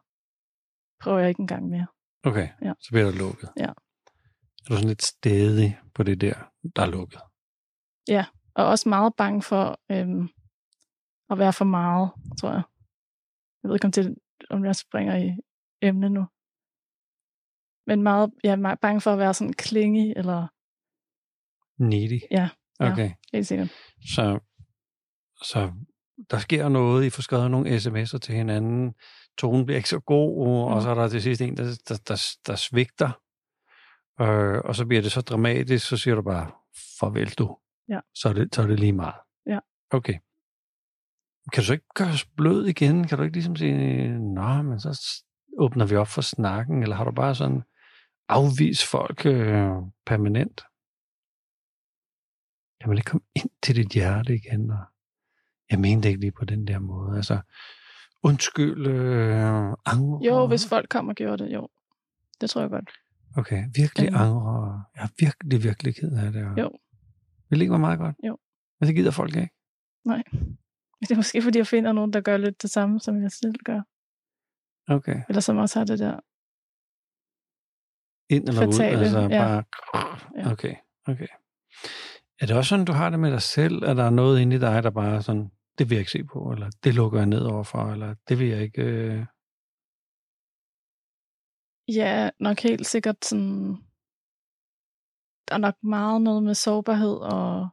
[1.00, 1.86] prøver jeg ikke engang mere.
[2.24, 2.72] Okay, Ja.
[2.80, 3.48] så bliver der lukket.
[3.56, 3.64] Ja.
[3.64, 6.34] Er du sådan lidt stedig på det der,
[6.76, 7.20] der er lukket?
[8.54, 10.28] Og også meget bange for øhm,
[11.30, 12.62] at være for meget, tror jeg.
[13.62, 14.14] Jeg ved ikke, om, det,
[14.50, 15.36] om jeg springer i
[15.82, 16.26] emne nu.
[17.86, 20.48] Men meget, jeg er meget bange for at være sådan klingy, eller
[21.78, 22.20] Needy?
[22.30, 22.48] Ja,
[22.80, 22.92] ja.
[22.92, 23.10] Okay.
[23.32, 23.68] helt sikkert.
[24.14, 24.38] Så,
[25.42, 25.72] så
[26.30, 28.94] der sker noget, I får skrevet nogle sms'er til hinanden,
[29.38, 30.82] tonen bliver ikke så god, og Mm.
[30.82, 33.10] så er der til sidst en, der, der, der, der svigter,
[34.20, 36.50] øh, og så bliver det så dramatisk, så siger du bare,
[37.00, 37.58] farvel du.
[37.88, 38.00] Ja.
[38.14, 39.14] Så er det, så er det lige meget.
[39.46, 39.58] Ja.
[39.90, 40.18] Okay.
[41.52, 43.06] Kan du så ikke gøre os blød igen?
[43.08, 45.22] Kan du ikke ligesom sige, nå, men så
[45.58, 47.62] åbner vi op for snakken, eller har du bare sådan
[48.28, 49.70] afvist folk øh,
[50.06, 50.62] permanent?
[52.80, 54.84] Jeg vil ikke komme ind til dit hjerte igen, og
[55.70, 57.16] jeg mente ikke lige på den der måde.
[57.16, 57.40] Altså,
[58.22, 60.20] undskyld, øh, angre.
[60.26, 61.68] Jo, hvis folk kom og gjorde det, jo.
[62.40, 62.90] Det tror jeg godt.
[63.36, 64.16] Okay, virkelig Øhm.
[64.16, 64.84] angre.
[64.96, 66.44] Jeg er virkelig, virkelig ked af det.
[66.46, 66.70] og- Jo.
[67.50, 68.16] Det være meget godt?
[68.26, 68.38] Jo.
[68.80, 69.54] Men det gider folk ikke.
[70.04, 70.22] Nej.
[71.00, 73.54] Det er måske, fordi jeg finder nogen, der gør lidt det samme, som jeg selv
[73.64, 73.80] gør.
[74.88, 75.22] Okay.
[75.28, 76.20] Eller som også har det der.
[78.34, 79.02] Ind eller Fatale, ud?
[79.02, 79.28] Altså ja.
[79.28, 79.64] bare...
[80.36, 80.50] Ja.
[80.52, 80.74] Okay,
[81.08, 81.26] okay.
[82.40, 83.82] Er det også sådan, du har det med dig selv?
[83.82, 86.52] Er der noget inde i dig, der bare sådan, det vil jeg ikke se på,
[86.52, 88.82] eller det lukker jeg ned overfor, eller det vil jeg ikke...
[88.82, 89.26] Øh...
[91.88, 93.76] Ja, nok helt sikkert sådan...
[95.48, 97.68] Der er nok meget noget med sårbarhed, og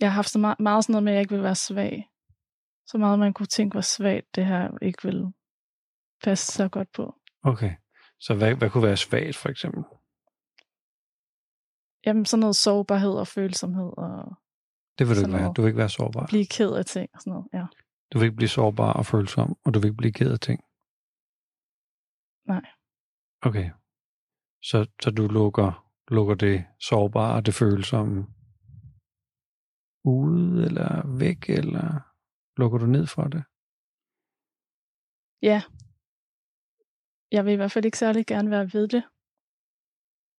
[0.00, 2.10] jeg har haft så meget, meget sådan noget med, at jeg ikke vil være svag.
[2.86, 5.32] Så meget, man kunne tænke var svagt, det her ikke vil
[6.24, 7.14] passe så godt på.
[7.42, 7.72] Okay.
[8.20, 9.82] Så hvad, hvad kunne være svagt, for eksempel?
[12.06, 14.36] Jamen sådan noget sårbarhed og følsomhed, og
[14.98, 15.52] Det vil du ikke være.
[15.56, 16.26] Du vil ikke være sårbar.
[16.26, 17.46] blive ked af ting og sådan noget.
[17.52, 17.66] Ja.
[18.12, 20.60] Du vil ikke blive sårbar og følsom, og du vil ikke blive ked af ting.
[22.46, 22.64] Nej.
[23.42, 23.70] Okay.
[24.62, 28.26] Så, så du lukker, lukker det sårbare og det følsomme
[30.04, 32.00] ude eller væk, eller
[32.60, 33.44] lukker du ned for det?
[35.42, 35.62] Ja.
[37.30, 39.02] Jeg vil i hvert fald ikke særlig gerne være ved det.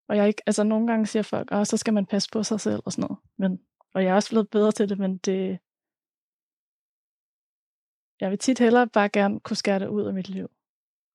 [0.10, 2.60] Og jeg ikke, altså nogle gange siger folk, at så skal man passe på sig
[2.60, 3.20] selv og sådan noget.
[3.38, 3.60] Men,
[3.98, 5.60] og jeg er også blevet bedre til det, men det,
[8.22, 10.48] jeg vil tit hellere bare gerne kunne skære det ud af mit liv.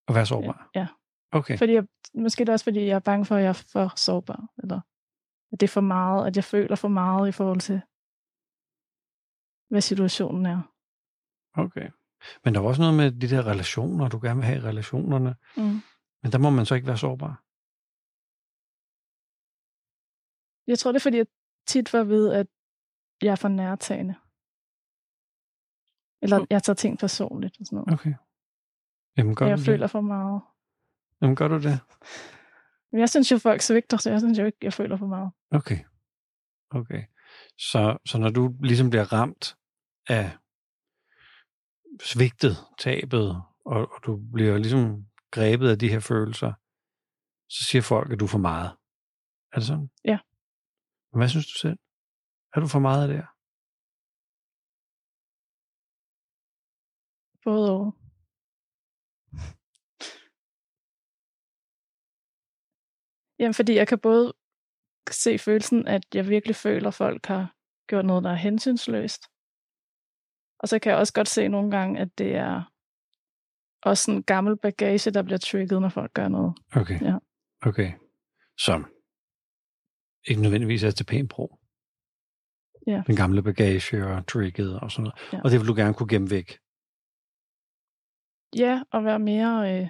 [0.08, 0.70] At være sårbar?
[0.74, 0.86] Ja.
[1.32, 1.58] Okay.
[1.58, 3.92] Fordi jeg, måske det er også, fordi jeg er bange for, at jeg er for
[3.96, 4.48] sårbar.
[4.62, 4.80] Eller
[5.52, 7.78] at det er for meget, at jeg føler for meget i forhold til,
[9.70, 10.60] hvad situationen er.
[11.64, 11.88] Okay.
[12.44, 15.34] Men der er også noget med de der relationer, du gerne vil have i relationerne.
[15.56, 15.78] Mm.
[16.22, 17.34] Men der må man så ikke være sårbar.
[20.70, 21.26] Jeg tror, det er, fordi jeg
[21.66, 22.46] tit at vide, at
[23.22, 24.14] jeg er for nærtagende.
[26.22, 26.46] Eller Mm.
[26.50, 27.92] jeg tager ting personligt og sådan noget.
[28.00, 28.14] Okay.
[29.16, 29.90] Jamen gør jeg du føler det?
[29.90, 30.42] for meget.
[31.22, 31.80] Jamen gør du det?
[32.92, 35.32] Men jeg synes jo, folk svigter, så jeg synes jo ikke, jeg føler for meget.
[35.50, 35.78] Okay.
[36.70, 37.04] Okay.
[37.58, 39.56] Så, så når du ligesom bliver ramt
[40.08, 40.30] af
[42.02, 46.52] svigtet, tabet, og, og du bliver ligesom grebet af de her følelser,
[47.48, 48.70] så siger folk, at du er for meget.
[49.52, 49.90] Er det sådan?
[50.04, 50.18] Ja.
[51.12, 51.78] Men hvad synes du selv?
[52.54, 53.28] Er du for meget af det her?
[57.44, 57.94] Både og.
[63.38, 64.32] Jamen, fordi jeg kan både
[65.10, 67.54] se følelsen, at jeg virkelig føler, at folk har
[67.88, 69.22] gjort noget, der er hensynsløst.
[70.58, 72.62] Og så kan jeg også godt se nogle gange, at det er
[73.82, 76.54] også en gammel bagage, der bliver trigget, når folk gør noget.
[76.76, 77.00] Okay.
[77.00, 77.18] Ja.
[77.62, 77.92] Okay.
[78.58, 78.94] Som
[80.28, 81.61] ikke nødvendigvis er til pæn brug.
[82.86, 83.02] Ja.
[83.06, 85.32] Den gamle bagage og tricket og sådan noget.
[85.32, 85.40] Ja.
[85.44, 86.58] Og det vil du gerne kunne gemme væk.
[88.56, 89.80] Ja, og være mere...
[89.82, 89.88] Øh,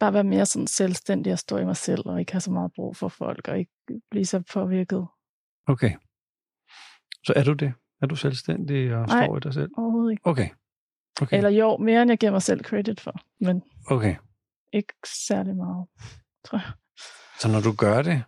[0.00, 2.72] bare være mere sådan selvstændig og stå i mig selv, og ikke have så meget
[2.72, 3.72] brug for folk, og ikke
[4.10, 5.06] blive så påvirket.
[5.66, 5.92] Okay.
[7.24, 7.74] Så er du det?
[8.02, 9.24] Er du selvstændig og Nej.
[9.24, 9.70] står i dig selv?
[9.76, 10.26] Overhovedet ikke.
[10.26, 10.48] Okay.
[11.22, 11.36] Okay.
[11.36, 14.16] Eller jo, mere end jeg giver mig selv credit for, men okay.
[14.72, 15.86] ikke særlig meget,
[16.44, 16.72] tror jeg.
[17.40, 18.22] Så når du gør det,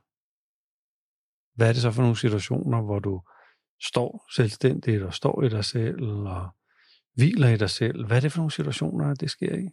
[1.59, 3.23] hvad er det så for nogle situationer, hvor du
[3.81, 6.49] står selvstændigt og står i dig selv og
[7.15, 8.07] hviler i dig selv?
[8.07, 9.69] Hvad er det for nogle situationer, det sker i?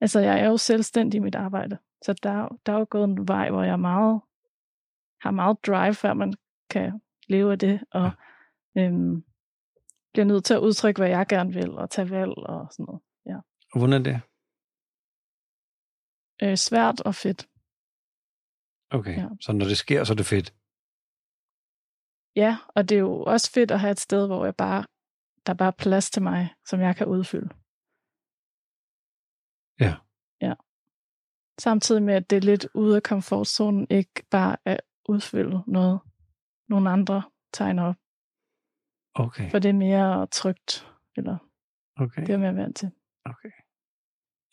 [0.00, 3.04] Altså, jeg er jo selvstændig i mit arbejde, så der, er der er jo gået
[3.04, 4.20] en vej, hvor jeg meget,
[5.20, 6.34] har meget drive, før man
[6.70, 8.10] kan leve af det, og
[8.78, 9.24] øhm,
[10.12, 13.02] bliver nødt til at udtrykke, hvad jeg gerne vil, og tage valg og sådan noget.
[13.72, 14.20] Og hvordan er det?
[16.42, 17.48] Øh, svært og fedt.
[18.98, 19.28] Okay, ja.
[19.40, 20.48] Så når det sker, så er det fedt.
[22.36, 24.84] Ja, og det er jo også fedt at have et sted, hvor jeg bare,
[25.46, 27.48] der bare er plads til mig, som jeg kan udfylde.
[29.84, 29.94] Ja.
[30.46, 30.54] Ja.
[31.60, 36.00] Samtidig med, at det er lidt ude af komfortzonen, ikke bare at udfylde noget,
[36.68, 37.96] nogle andre tegner op.
[39.14, 41.36] Okay, For det er mere trygt, eller
[41.96, 42.90] okay, det er mere vant til.
[43.24, 43.50] okay.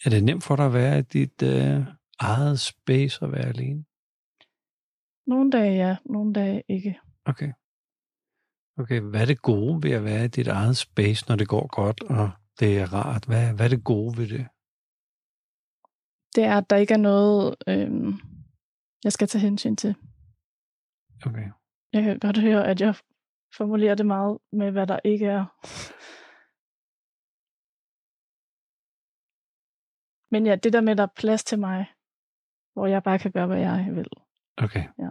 [0.06, 1.86] Er det nemt for dig at være i dit øh,
[2.20, 3.86] eget space og være alene?
[5.32, 7.00] Nogle dage ja, nogle dage ikke.
[7.26, 7.52] Okay.
[8.78, 11.68] Okay, hvad er det gode ved at være i dit eget space, når det går
[11.68, 13.26] godt, og det er rart?
[13.26, 14.48] Hvad, hvad er det gode ved det?
[16.36, 18.14] Det er, at der ikke er noget, øhm,
[19.04, 19.96] jeg skal tage hensyn til.
[21.26, 21.48] Okay.
[21.94, 22.96] Jeg kan godt høre, at jeg
[23.58, 25.46] formulerer det meget med, hvad der ikke er.
[30.34, 31.86] Men ja, det der med, at der er plads til mig,
[32.74, 34.10] hvor jeg bare kan gøre, hvad jeg vil.
[34.58, 34.86] Okay.
[35.00, 35.10] Ja.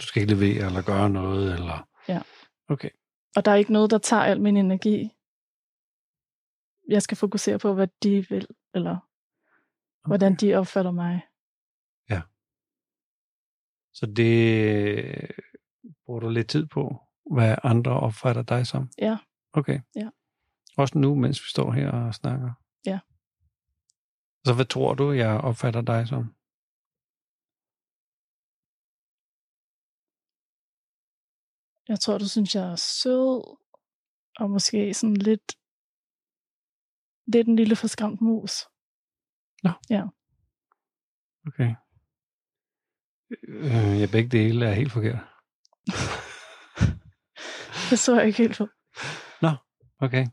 [0.00, 1.88] Du skal ikke levere eller gøre noget, eller...
[2.08, 2.22] Ja.
[2.68, 2.90] Okay.
[3.36, 5.10] Og der er ikke noget, der tager al min energi.
[6.88, 10.08] Jeg skal fokusere på, hvad de vil, eller okay.
[10.08, 11.22] hvordan de opfatter mig.
[14.00, 15.30] Så det
[16.04, 17.00] bruger du lidt tid på,
[17.34, 18.90] hvad andre opfatter dig som?
[18.98, 19.18] Ja.
[19.52, 19.80] Okay.
[19.96, 20.08] Ja.
[20.76, 22.52] Også nu, mens vi står her og snakker?
[22.86, 22.98] Ja.
[24.46, 26.34] Så hvad tror du, jeg opfatter dig som?
[31.90, 33.56] Jeg tror, du synes, jeg er sød,
[34.40, 35.56] og måske sådan lidt,
[37.32, 38.52] lidt en lille forskræmt mus.
[41.46, 41.74] Okay.
[43.48, 45.24] Øh, ja, begge dele er helt forkert.
[47.90, 48.68] Det så jeg ikke helt på.
[50.06, 50.26] Okay.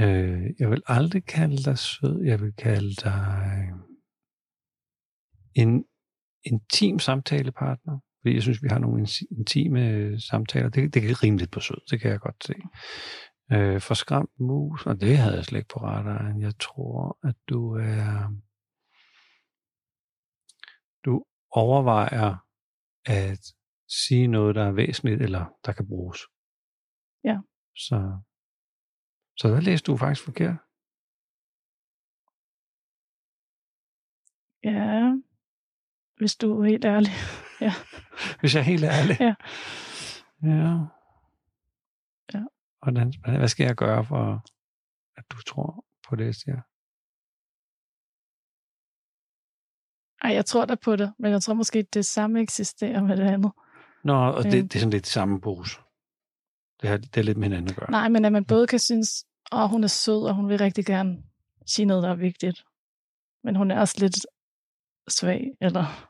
[0.00, 2.24] Øh, jeg vil aldrig kalde dig sød.
[2.24, 3.72] Jeg vil kalde dig
[5.54, 5.84] en
[6.44, 7.98] intim samtalepartner.
[8.20, 10.68] Fordi jeg synes, vi har nogle in- intime samtaler.
[10.68, 12.54] Det, det kan rimeligt på sød, det kan jeg godt se.
[13.52, 16.40] Øh, for skræmt mus, og det havde jeg slet ikke på radaren.
[16.42, 18.34] Jeg tror, at du er...
[21.04, 22.36] Du overvejer
[23.04, 23.44] at
[23.88, 26.18] sige noget, der er væsentligt, eller der kan bruges.
[27.24, 27.36] Ja.
[27.76, 28.20] Så,
[29.36, 30.56] så der læste du faktisk forkert.
[34.64, 35.14] Ja,
[36.16, 37.12] hvis du er helt ærlig.
[37.60, 37.72] Ja.
[38.40, 39.16] Hvis jeg er helt ærlig.
[39.20, 39.34] Ja.
[40.42, 40.78] Ja.
[42.34, 42.44] Ja.
[42.82, 44.44] Hvordan, hvad hvad skal jeg gøre for,
[45.16, 46.60] at du tror på det, jeg siger?
[50.24, 53.24] Ej, jeg tror da på det, men jeg tror måske, det samme eksisterer med det
[53.24, 53.52] andet.
[54.04, 54.68] Nå, og det, Øhm.
[54.68, 55.76] det er sådan lidt samme pose.
[56.80, 57.90] Det, har, det er lidt med hinanden at gøre.
[57.90, 60.86] Nej, men at man både kan synes, åh, hun er sød, og hun vil rigtig
[60.86, 61.22] gerne
[61.66, 62.64] sige noget, der er vigtigt.
[63.44, 64.26] Men hun er også lidt
[65.08, 66.09] svag, eller...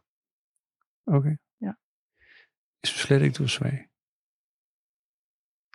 [1.17, 1.37] Okay.
[1.61, 1.73] Ja.
[2.83, 3.79] Jeg synes slet ikke, du er svag.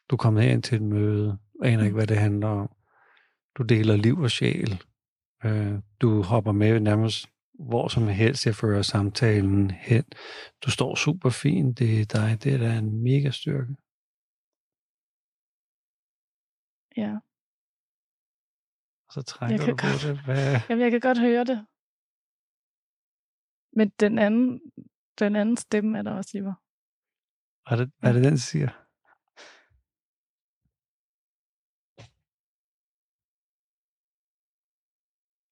[0.10, 2.69] Du er kommet ind til et møde, aner ikke, hvad det handler om.
[3.58, 4.84] Du deler liv og sjæl.
[5.45, 10.04] Øh, Du hopper med nærmest hvor som helst, jeg fører samtalen hen.
[10.65, 12.43] Du står super fint, det er dig.
[12.43, 13.76] Det er da en mega styrke.
[16.98, 17.13] Ja.
[19.08, 20.26] Og så trækker Jeg du på det.
[20.26, 20.62] Hvad?
[20.69, 21.65] Jamen, jeg kan godt høre det.
[23.78, 24.62] Men den anden,
[25.19, 26.54] den anden stemme er der også i mig.
[27.67, 28.82] Hvad er det, er det den siger?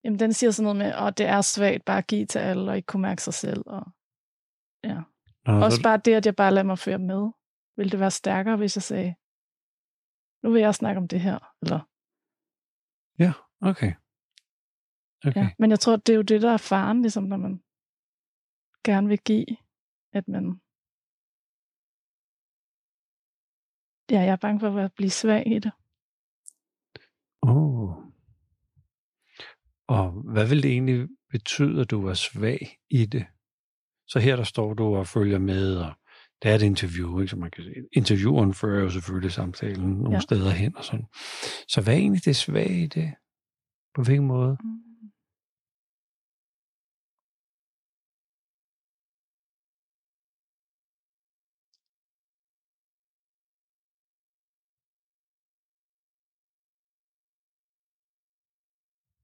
[0.03, 2.71] Jamen, den siger sådan noget med, at det er svagt bare at give til alle,
[2.71, 3.63] og ikke kunne mærke sig selv.
[3.65, 3.83] Og,
[4.83, 5.01] ja.
[5.45, 7.31] Nå, Også så, bare det, at jeg bare lader mig føre med.
[7.77, 9.15] Vil det være stærkere, hvis jeg sagde,
[10.43, 11.79] nu vil jeg snakke om det her, eller
[13.61, 13.93] okay.
[15.25, 15.41] Okay.
[15.41, 17.62] Ja, men jeg tror, det er jo det, der er faren, ligesom når man
[18.83, 19.57] gerne vil give,
[20.13, 20.59] at man...
[24.11, 25.71] Ja, jeg er bange for at blive svag i det.
[27.41, 27.95] Oh.
[29.87, 33.25] Og hvad vil det egentlig betyde, at du er svag i det?
[34.07, 35.93] Så her der står du og følger med, og
[36.41, 37.29] det er et interview, ikke?
[37.29, 37.73] så man kan se.
[37.91, 40.19] Intervieweren fører jo selvfølgelig samtalen nogle ja.
[40.19, 41.05] Steder hen og sådan.
[41.67, 43.13] Så hvad er egentlig det svage i det?
[43.95, 44.57] På hvilken måde?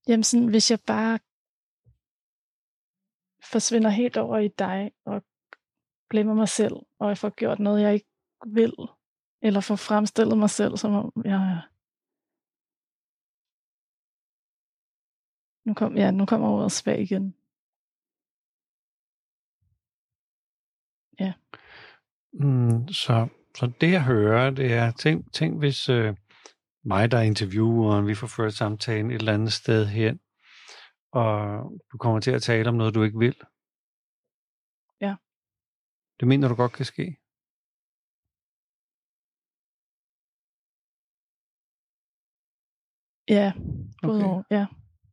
[0.09, 1.19] Jamen sådan, hvis jeg bare
[3.53, 5.23] forsvinder helt over i dig, og
[6.09, 8.09] glemmer mig selv, og jeg får gjort noget, jeg ikke
[8.45, 8.73] vil,
[9.41, 11.61] eller får fremstillet mig selv, som om jeg.
[15.65, 17.35] Nu, kom, ja, nu kommer ordet svag igen.
[21.19, 21.33] Ja.
[22.33, 26.15] Mm, så, så det jeg hører, det er, tænk, tænk hvis øh,
[26.83, 30.19] mig, der er intervieweren, vi får ført samtalen et eller andet sted hen,
[31.11, 31.35] og
[31.91, 33.35] du kommer til at tale om noget, du ikke vil.
[35.01, 35.15] Ja.
[36.19, 37.17] Det mener du godt kan ske?
[43.29, 43.53] Ja,
[44.03, 44.43] både Okay.
[44.57, 44.65] ja.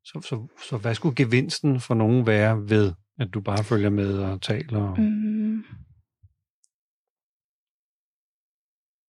[0.05, 4.19] Så, så, så hvad skulle gevinsten for nogen være ved, at du bare følger med
[4.19, 4.95] og taler?
[4.95, 5.86] Mm.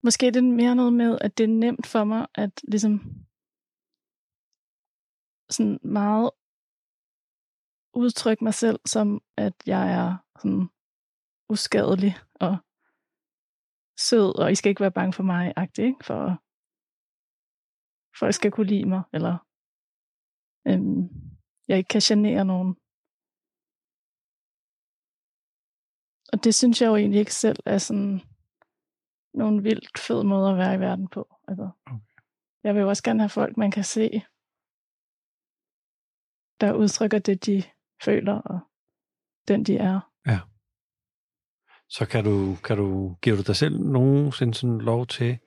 [0.07, 2.93] Måske er det mere noget med, at det er nemt for mig at ligesom
[5.49, 6.29] sådan meget
[7.93, 10.69] udtrykke mig selv som, at jeg er sådan
[11.49, 12.13] uskadelig
[12.45, 12.57] og
[14.07, 16.05] sød, og I skal ikke være bange for mig, agtig, ikke?
[16.05, 16.37] For, at
[18.19, 19.35] folk skal kunne lide mig, eller
[20.69, 21.01] øhm,
[21.67, 22.71] jeg ikke kan genere nogen.
[26.31, 28.26] Og det synes jeg jo egentlig ikke selv er sådan
[29.37, 31.35] nogle vildt fed måder at være i verden på.
[31.47, 31.99] Altså, Okay.
[32.63, 34.09] Jeg vil jo også gerne have folk, man kan se,
[36.61, 37.63] der udtrykker det, de
[38.03, 38.59] føler, og
[39.47, 39.99] den, de er.
[41.89, 45.37] Så kan du, kan du, giver du dig selv nogensinde sådan lov til,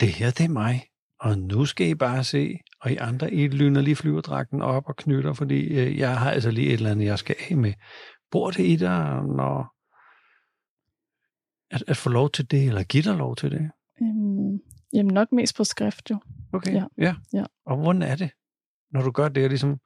[0.00, 0.82] det her det er mig,
[1.20, 4.96] og nu skal I bare se, og I andre, I lyner lige flyverdragten op og
[4.96, 7.72] knytter, fordi øh, jeg har altså lige et eller andet, jeg skal af med.
[8.30, 9.73] Bor det i dig, når
[11.70, 13.70] at, at få lov til det, eller give dig lov til det?
[14.02, 14.58] Øhm,
[14.92, 16.18] jamen nok mest på skrift jo.
[16.52, 16.84] Okay, Ja.
[16.98, 17.14] ja.
[17.32, 17.44] Ja.
[17.66, 18.30] Og hvordan er det,
[18.92, 19.78] når du gør det, og ligesom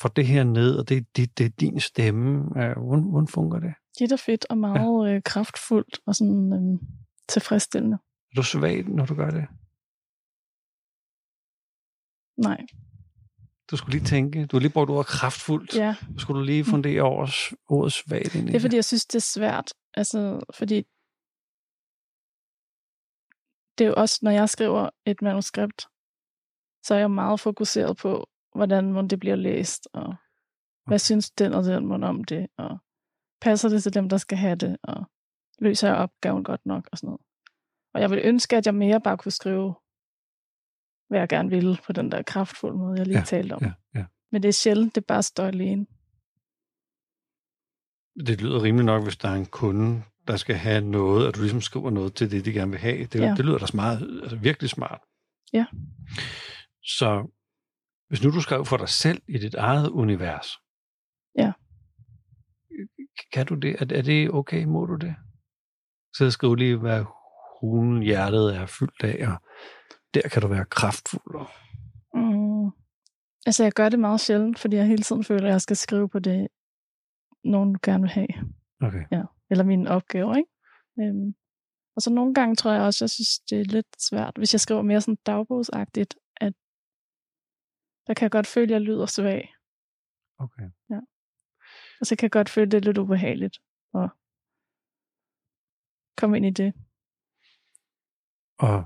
[0.00, 3.60] får det her ned, og det, dit, det er din stemme, øh, hvordan, hvordan fungerer
[3.60, 3.74] det?
[3.98, 5.14] Det er fedt og meget ja.
[5.14, 6.78] øh, kraftfuldt og sådan øhm,
[7.28, 7.98] tilfredsstillende.
[8.30, 9.46] Er du svag, når du gør det?
[12.36, 12.66] Nej,
[13.70, 15.74] Du skulle lige tænke, du har lige brugt ordet kraftfuldt.
[15.76, 15.94] ja.
[16.00, 17.30] Så skulle du lige fundere over
[17.68, 19.72] ordet svagt ind i Det er fordi, jeg synes, det er svært.
[19.96, 20.76] Altså, fordi
[23.78, 25.86] det er jo også, når jeg skriver et manuskript,
[26.82, 30.14] så er jeg meget fokuseret på, hvordan det bliver læst, og
[30.86, 32.78] hvad synes den og den må om det, og
[33.40, 35.04] passer det til dem, der skal have det, og
[35.58, 37.20] løser jeg opgaven godt nok, og sådan noget.
[37.94, 39.74] Og jeg vil ønske, at jeg mere bare kunne skrive,
[41.08, 43.62] hvad jeg gerne ville, på den der kraftfulde måde, jeg lige Ja, talte om.
[43.62, 44.04] Ja, ja.
[44.32, 45.86] Men det er sjældent, det bare står alene.
[48.26, 51.40] Det lyder rimeligt nok, hvis der er en kunde, der skal have noget, og du
[51.40, 53.04] ligesom skriver noget til det, de gerne vil have.
[53.06, 53.34] Det, ja.
[53.36, 55.00] Det lyder da smart, altså virkelig smart.
[55.52, 55.66] Ja.
[56.82, 57.26] Så
[58.08, 60.46] hvis nu du skrev for dig selv i dit eget univers,
[61.38, 61.52] Ja.
[63.32, 63.76] kan du det?
[63.82, 64.64] Er, er det okay?
[64.64, 65.14] Må du det?
[66.14, 67.04] Så skriv lige, hvad
[67.60, 69.36] hulen hjertet er fyldt af, og
[70.14, 71.46] der kan du være kraftfuld.
[72.14, 72.70] Mm.
[73.46, 76.08] Altså, jeg gør det meget sjældent, fordi jeg hele tiden føler, at jeg skal skrive
[76.08, 76.48] på det,
[77.50, 78.28] nogen gerne vil have.
[78.82, 79.04] okay.
[79.12, 79.22] Ja.
[79.50, 80.50] Eller mine opgaver, ikke?
[81.00, 81.34] Øhm.
[81.96, 84.60] Og så nogle gange tror jeg også, jeg synes, det er lidt svært, hvis jeg
[84.60, 86.52] skriver mere sådan dagbogsagtigt, at
[88.06, 89.54] der kan jeg godt føle, at jeg lyder svag.
[90.38, 90.70] okay.
[92.00, 93.56] Og så kan jeg godt føle, at det er lidt ubehageligt
[93.94, 94.10] at
[96.16, 96.74] komme ind i det.
[98.58, 98.84] Og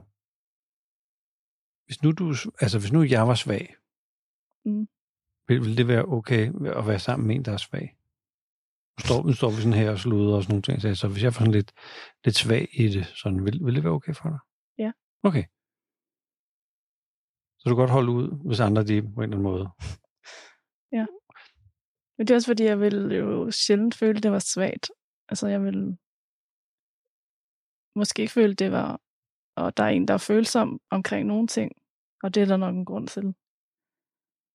[1.86, 2.26] hvis nu, du,
[2.60, 3.76] altså hvis nu jeg var svag,
[4.64, 4.88] Mm.
[5.48, 6.42] vil, vil det være okay
[6.78, 7.96] at være sammen med en, der er svag?
[8.98, 11.08] Nu står, nu står vi sådan her og sluder og sådan nogle ting, så- så
[11.08, 11.70] hvis jeg får sådan lidt,
[12.24, 14.40] lidt svag i det, sådan, vil, vil det være okay for dig?
[14.84, 14.90] Ja.
[15.28, 15.44] Okay.
[17.58, 19.64] Så du kan godt holde ud, hvis andre de på en eller anden måde.
[22.16, 24.86] Men det er også fordi, jeg ville jo sjældent føle, at det var svagt
[25.30, 25.98] Altså, jeg vil
[27.96, 29.00] måske føle, det var,
[29.56, 31.72] og der er en, der er følsom omkring nogle ting,
[32.22, 33.26] og det er der nok en grund til.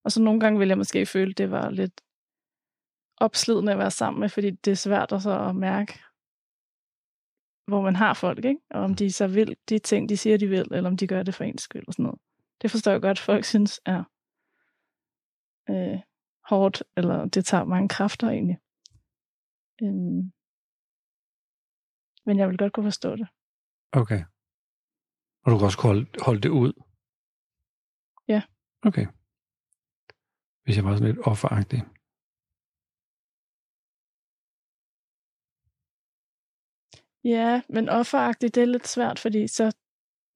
[0.04, 2.00] Og så nogle gange vil jeg måske føle, det var lidt
[3.16, 5.92] opslidende at være sammen med, fordi det er svært at, så at mærke,
[7.66, 8.60] hvor man har folk, ikke?
[8.70, 11.22] Og om de så vil de ting, de siger, de vil, eller om de gør
[11.22, 12.20] det for ens skyld og sådan noget.
[12.62, 14.04] Det forstår jeg godt, folk synes er
[15.70, 16.00] øh,
[16.48, 18.58] hårdt, eller det tager mange kræfter egentlig.
[19.82, 20.32] Øhm,
[22.26, 23.28] men jeg vil godt kunne forstå det.
[23.92, 24.24] Okay.
[25.42, 26.72] Og du kan også holde, holde det ud?
[28.28, 28.42] Ja.
[28.88, 29.06] Okay.
[30.64, 31.95] Hvis jeg var sådan lidt offeragtig.
[37.28, 39.76] Ja, men offeragtigt, det er lidt svært, fordi så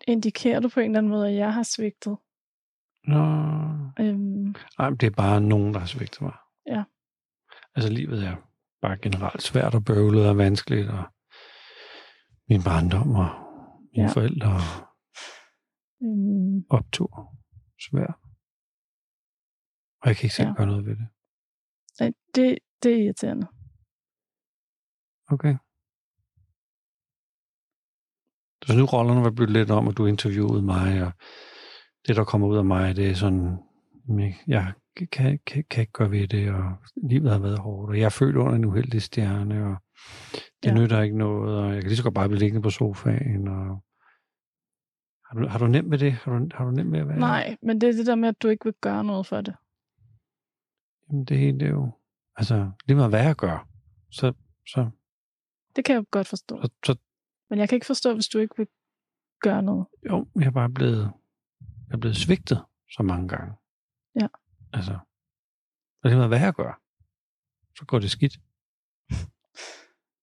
[0.09, 2.17] indikerer du på en eller anden måde, at jeg har svigtet.
[3.05, 3.23] Nå.
[4.05, 6.33] Øhm, Nej, men det er bare nogen, der har svigtet mig.
[6.67, 6.85] Ja.
[7.75, 8.37] Altså, livet er
[8.83, 11.05] bare generelt svært og bøvlet og vanskeligt, og
[12.49, 13.29] min barndom og
[13.93, 14.13] mine Ja.
[14.13, 14.63] forældre og
[16.03, 17.37] øhm, optur
[17.91, 18.15] svært.
[20.03, 20.55] Og jeg kan ikke selv Ja.
[20.55, 21.09] gøre noget ved det.
[22.01, 23.47] nej, det, det er irriterende.
[25.35, 25.55] Okay.
[28.67, 31.13] Så nu rollerne var blevet lidt om, at du interviewede mig, og
[32.09, 33.59] det, der kommer ud af mig, det er sådan,
[34.47, 34.73] jeg
[35.13, 36.73] kan, kan, kan ikke gøre ved det, og
[37.11, 39.77] livet har været hårdt, og jeg er født under en uheldig stjerne, og
[40.33, 40.69] det Ja.
[40.75, 40.75] ja.
[40.81, 43.83] nytter ikke noget, og jeg kan lige så godt bare blive liggende på sofaen, og
[45.27, 46.13] har du, har du nemt med det?
[46.13, 47.19] Har du, har du nemt med at være?
[47.19, 49.55] Nej, men det er det der med, at du ikke vil gøre noget for det.
[51.11, 51.91] Jamen, det hele det er jo,
[52.37, 53.69] altså, lige meget hvad jeg gør,
[54.11, 54.33] så,
[54.67, 54.91] så,
[55.77, 56.61] Det kan jeg godt forstå.
[56.63, 56.97] så, så
[57.51, 58.69] Men jeg kan ikke forstå, hvis du ikke vil
[59.41, 59.87] gøre noget.
[60.11, 61.13] Jo, jeg er bare blevet,
[61.89, 63.55] jeg er blevet svigtet så mange gange.
[64.21, 64.29] Ja.
[64.73, 64.99] Altså,
[66.03, 66.83] og det er hvad jeg gør,
[67.79, 68.37] så går det skidt.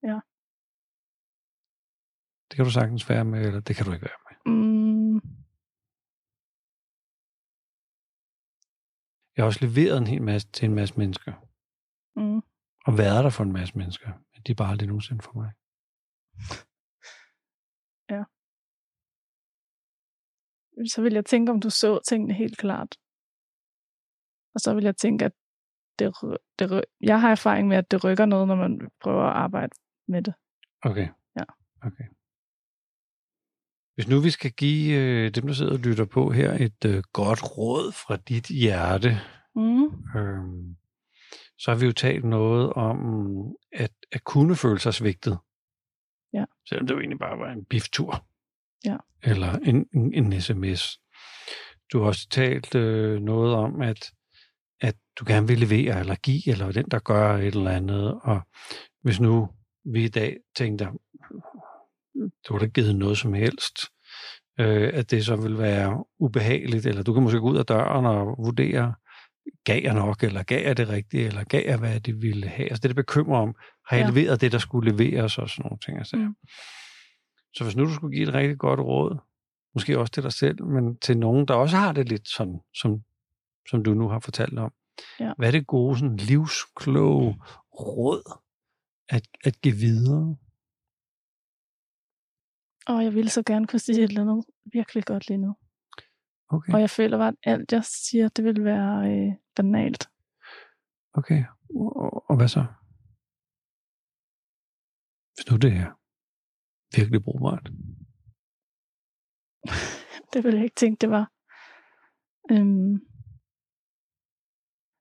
[0.04, 0.20] Ja.
[2.50, 4.54] Det kan du sagtens være med, eller det kan du ikke være med.
[4.54, 5.22] Mm,
[9.36, 11.34] Jeg har også leveret en hel masse til en masse mennesker,
[12.16, 12.42] mm,
[12.86, 15.52] og været der for en masse mennesker, men de er bare aldrig nogensinde for mig.
[20.94, 22.96] Så vil jeg tænke, om du så tingene helt klart.
[24.56, 25.32] Og så vil jeg tænke, at
[26.00, 26.14] det,
[26.60, 29.76] det, jeg har erfaring med, at det rykker noget, når man prøver at arbejde
[30.08, 30.34] med det.
[30.82, 31.08] Okay.
[31.36, 31.44] Ja.
[31.82, 32.04] Okay.
[33.96, 37.04] Hvis nu vi skal give øh, dem, der sidder og lytter på her, et øh,
[37.14, 39.10] godt råd fra dit hjerte,
[39.58, 40.76] Mm, Øhm,
[41.58, 43.00] så har vi jo talt noget om
[43.72, 45.38] at, at kunne føle sig svigtet.
[46.34, 46.46] Ja.
[46.70, 48.28] Selvom det jo egentlig bare var en biftur.
[48.86, 48.98] Ja.
[49.24, 51.00] Eller en, en, en sms.
[51.94, 54.12] Du har også talt øh, noget om, at,
[54.82, 58.20] at du gerne vil levere eller give, eller den, der gør et eller andet.
[58.24, 58.42] Og
[59.02, 59.50] hvis nu
[59.86, 60.86] vi i dag tænkte,
[62.48, 63.80] du har da givet noget som helst,
[64.60, 68.06] øh, at det så vil være ubehageligt, eller du kan måske gå ud af døren
[68.06, 68.94] og vurdere,
[69.66, 72.70] gav jeg nok, eller gav jeg det rigtige, eller gav jeg, hvad de ville have.
[72.70, 73.56] Altså det, der bekymrer om,
[73.88, 74.12] har jeg ja.
[74.12, 75.98] leveret det, der skulle leveres, og sådan nogle ting.
[75.98, 76.16] Altså.
[76.16, 76.36] Mm.
[77.50, 77.54] Mm.
[77.54, 79.18] Så hvis nu du skulle give et rigtig godt råd,
[79.74, 83.04] måske også til dig selv, men til nogen, der også har det lidt sådan, som,
[83.70, 84.74] som du nu har fortalt om.
[85.20, 85.34] Ja.
[85.38, 87.42] Hvad er det gode, sådan livskloge
[87.80, 88.40] råd
[89.10, 90.38] at, at give videre?
[92.88, 95.56] og jeg ville så gerne kunne sige et eller andet virkelig godt lige nu.
[96.50, 100.04] Okay, Og jeg føler bare, at alt jeg siger, det vil være øh, banalt.
[101.14, 101.44] okay.
[101.76, 102.66] Og, og hvad så?
[105.36, 105.90] Hvis nu det er
[106.98, 107.66] virkelig brugbart.
[110.34, 111.32] det ville jeg ikke tænke, det var.
[112.52, 112.96] Øhm.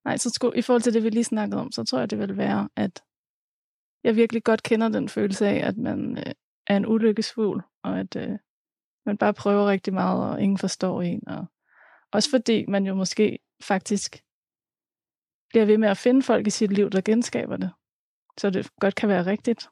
[0.05, 2.19] Nej, så skulle, i forhold til det, vi lige snakkede om, så tror jeg, det
[2.19, 3.05] vil være, at
[4.05, 6.33] jeg virkelig godt kender den følelse af, at man øh,
[6.67, 8.39] er en ulykkesfugl, og at øh,
[9.07, 11.29] man bare prøver rigtig meget, og ingen forstår en.
[11.29, 11.47] Og
[12.13, 14.23] også fordi man jo måske faktisk
[15.49, 17.71] bliver ved med at finde folk i sit liv, der genskaber det.
[18.39, 19.69] Så det godt kan være rigtigt.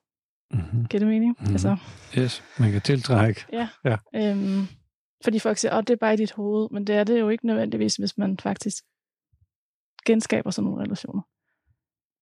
[0.51, 0.87] Mm-hmm.
[0.87, 1.37] Giver det mening?
[1.41, 1.53] Mhm.
[1.53, 1.77] Altså,
[2.19, 3.47] Yes, man kan tiltrække.
[4.15, 4.67] Øhm,
[5.25, 7.29] fordi folk siger, at det er bare i dit hoved, men det er det jo
[7.29, 8.85] ikke nødvendigvis, hvis man faktisk
[10.07, 11.23] genskaber sådan nogle relationer.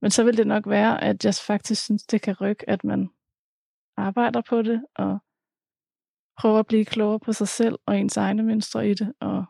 [0.02, 3.10] Men så vil det nok være, at jeg faktisk synes, det kan rykke, at man
[3.96, 5.18] arbejder på det, og
[6.40, 9.44] prøver at blive klogere på sig selv og ens egne mønstre i det, og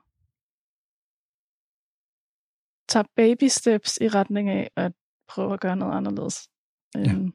[2.88, 4.92] tager baby steps i retning af at
[5.28, 6.48] prøve at gøre noget anderledes.
[6.94, 7.00] Ja.
[7.00, 7.32] Øhm,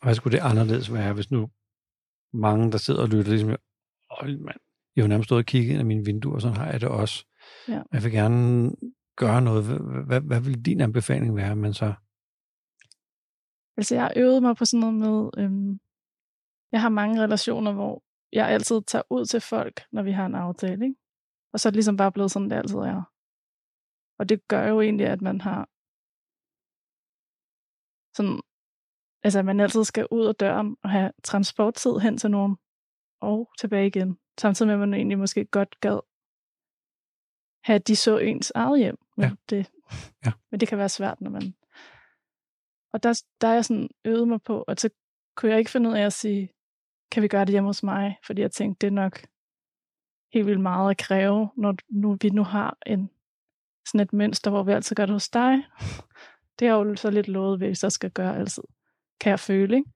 [0.00, 1.50] Og hvad skulle det anderledes være, hvis nu
[2.32, 3.56] mange, der sidder og lytter, ligesom,
[4.10, 4.60] hold mand,
[4.96, 6.88] jeg har nærmest stået og kigget ind af mine vinduer, og sådan har jeg det
[6.88, 7.26] også.
[7.68, 7.82] Ja.
[7.92, 8.72] Jeg vil gerne
[9.16, 9.64] gøre noget.
[9.64, 11.94] Hvad, hvad, hvad vil din anbefaling være, men så
[13.76, 15.80] Altså, jeg har øvet mig på sådan noget med, øhm,
[16.72, 18.02] jeg har mange relationer, hvor
[18.32, 21.00] jeg altid tager ud til folk, når vi har en aftale, ikke?
[21.52, 23.02] Og så er det ligesom bare blevet sådan, det altid er.
[24.18, 25.68] Og det gør jo egentlig, at man har
[28.16, 28.40] sådan,
[29.22, 32.56] altså at man altid skal ud af døren og have transporttid hen til nogen
[33.20, 34.18] og tilbage igen.
[34.40, 36.00] Samtidig med, at man egentlig måske godt gad
[37.64, 38.96] have, at de så ens eget hjem.
[39.16, 39.30] Men, Ja.
[39.50, 39.70] det,
[40.26, 40.32] Ja.
[40.50, 41.54] men det kan være svært, når man...
[42.92, 44.90] Og der, der er jeg sådan øvet mig på, og så
[45.36, 46.48] kunne jeg ikke finde ud af at sige,
[47.10, 48.16] kan vi gøre det hjemme hos mig?
[48.26, 49.20] Fordi jeg tænkte, det er nok
[50.32, 53.10] helt vildt meget at kræve, når nu, vi nu har en,
[53.86, 55.64] sådan et mønster, hvor vi altid gør det hos dig.
[56.58, 58.62] Det er jo så lidt lovet, hvis jeg skal gøre altid.
[59.20, 59.90] Kan jeg føle, ikke?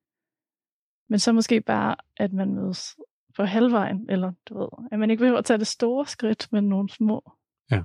[1.09, 2.97] Men så måske bare, at man mødes
[3.37, 6.65] på halvvejen, eller du ved, at man ikke behøver at tage det store skridt, men
[6.65, 7.33] nogle små.
[7.71, 7.83] Ja.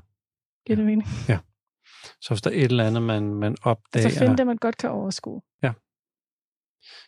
[0.66, 1.08] Giver det mening?
[2.22, 4.06] Så hvis der er et eller andet, man, man opdager...
[4.06, 5.42] Altså finde det, man godt kan overskue.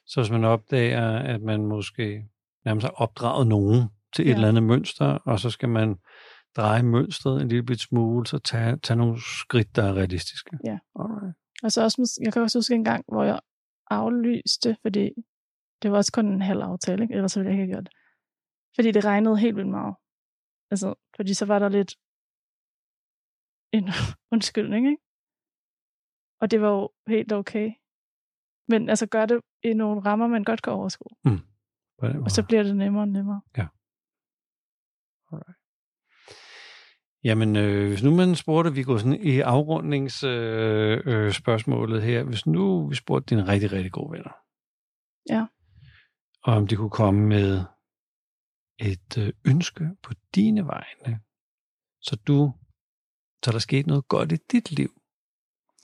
[0.06, 2.30] Så hvis man opdager, at man måske
[2.66, 4.34] nærmest har opdraget nogen til et Ja.
[4.34, 5.96] eller andet mønster, og så skal man
[6.58, 10.58] dreje mønstret en lille bit smule, så tage, tage nogle skridt, der er realistiske.
[10.66, 10.78] Ja.
[11.00, 11.38] Alright.
[11.64, 13.40] Og så også, jeg kan også huske en gang, hvor jeg
[14.00, 15.06] aflyste, fordi
[15.82, 17.14] det var også kun en halv aftale, ikke?
[17.14, 17.94] ellers ville jeg ikke have gjort det.
[18.76, 19.96] Fordi det regnede helt vildt meget.
[20.72, 21.92] Altså, fordi så var der lidt
[23.78, 23.86] en
[24.34, 25.04] undskyldning, ikke?
[26.42, 27.72] Og det var jo helt okay.
[28.68, 31.16] Men altså, gør det i nogle rammer, man godt kan overskue.
[32.14, 33.42] Den Og så bliver det nemmere og nemmere.
[37.24, 42.24] Jamen, øh, hvis nu man spurgte, vi går sådan i afrundingsspørgsmålet øh, øh, spørgsmålet her,
[42.24, 44.32] hvis nu vi spurgte dine rigtig, rigtig gode venner,
[45.30, 45.46] Ja.
[46.44, 47.64] og om de kunne komme med
[48.80, 51.20] et øh, ønske på dine vegne,
[52.02, 52.54] så du,
[53.46, 55.02] så der skete noget godt i dit liv.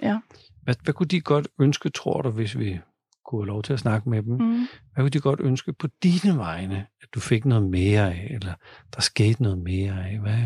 [0.01, 0.19] Ja.
[0.63, 2.79] Hvad, hvad kunne de godt ønske, tror du, hvis vi
[3.25, 4.33] kunne have lov til at snakke med dem?
[4.33, 4.67] Mm.
[4.93, 8.53] Hvad kunne de godt ønske på dine vegne, at du fik noget mere af, eller
[8.95, 10.19] der skete noget mere af?
[10.19, 10.43] Hvad,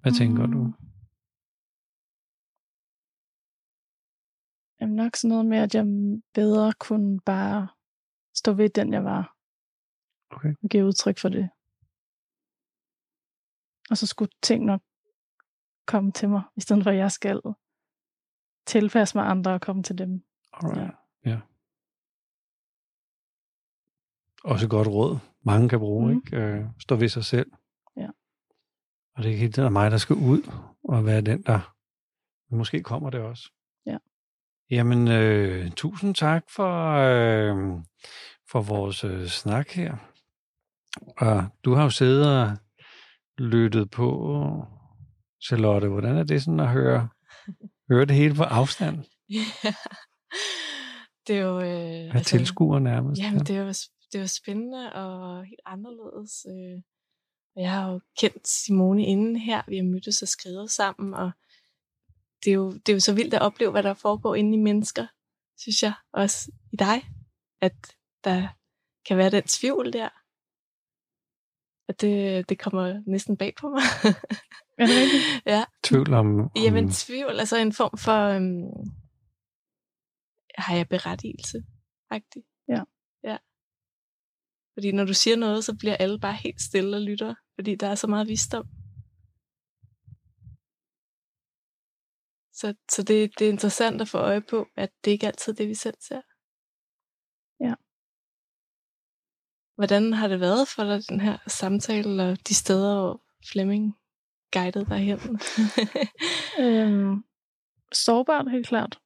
[0.00, 0.58] hvad tænker du?
[0.58, 0.72] Mm.
[4.80, 5.84] Jamen nok sådan noget med, at jeg
[6.34, 7.68] bedre kunne bare
[8.34, 9.36] stå ved den, jeg var.
[10.30, 10.54] Okay.
[10.62, 11.50] Og give udtryk for det.
[13.90, 14.82] Og så skulle ting nok
[15.86, 17.40] komme til mig, i stedet for at jeg skal
[18.66, 20.24] tilpasse mig andre og komme til dem.
[20.52, 20.94] Alright.
[21.24, 21.30] Ja.
[21.30, 21.40] ja.
[24.44, 25.18] Også godt råd.
[25.42, 26.16] Mange kan bruge, mm.
[26.16, 26.36] ikke?
[26.36, 27.52] Øh, stå ved sig selv.
[29.16, 30.52] Og det er ikke helt mig, der skal ud
[30.84, 31.74] og være den, der...
[32.50, 33.50] Men måske kommer det også.
[33.86, 33.96] Ja.
[34.70, 37.80] Jamen, øh, tusind tak for, øh,
[38.50, 39.96] for vores øh, snak her.
[41.16, 42.56] Og du har jo siddet og
[43.38, 44.08] lyttet på,
[45.46, 45.88] Charlotte.
[45.88, 47.08] Hvordan er det sådan at høre,
[47.90, 49.04] høre det hele på afstand?
[49.30, 49.44] Ja.
[51.26, 51.60] Det er jo...
[51.60, 53.22] Øh, Have tilskuer nærmest.
[53.22, 53.68] Jamen, det er jo,
[54.12, 56.46] det er jo spændende og helt anderledes.
[56.48, 56.82] Øh.
[57.56, 59.62] Og jeg har jo kendt Simone inden her.
[59.68, 61.30] Vi har mødtes og skrevet sammen, og
[62.44, 64.60] det er, jo, det er jo så vildt at opleve, hvad der foregår inde i
[64.60, 65.06] mennesker,
[65.58, 65.92] synes jeg.
[66.12, 67.02] Også i dig.
[67.60, 68.48] At der
[69.08, 70.08] kan være den tvivl der.
[71.88, 73.82] At det, det kommer næsten bag på mig.
[74.78, 75.24] Er det rigtigt?
[75.54, 75.64] ja.
[75.82, 76.40] Tvivl om...
[76.40, 78.92] om Jamen tvivl, altså en form for, øhm,
[80.58, 81.58] har jeg berettigelse?
[82.12, 82.64] -agtig.
[82.68, 82.82] Ja.
[83.24, 83.36] Ja.
[84.74, 87.86] Fordi når du siger noget, så bliver alle bare helt stille og lytter, fordi der
[87.86, 88.66] er så meget visdom.
[92.52, 95.56] Så, så det, det er interessant at få øje på, at det ikke altid er
[95.56, 96.20] det, vi selv ser.
[97.60, 97.74] Ja.
[99.74, 103.96] Hvordan har det været for dig, den her samtale, og de steder, hvor Flemming
[104.52, 105.18] guidede dig hen?
[106.64, 107.24] Øhm,
[107.92, 109.00] sårbart, helt klart.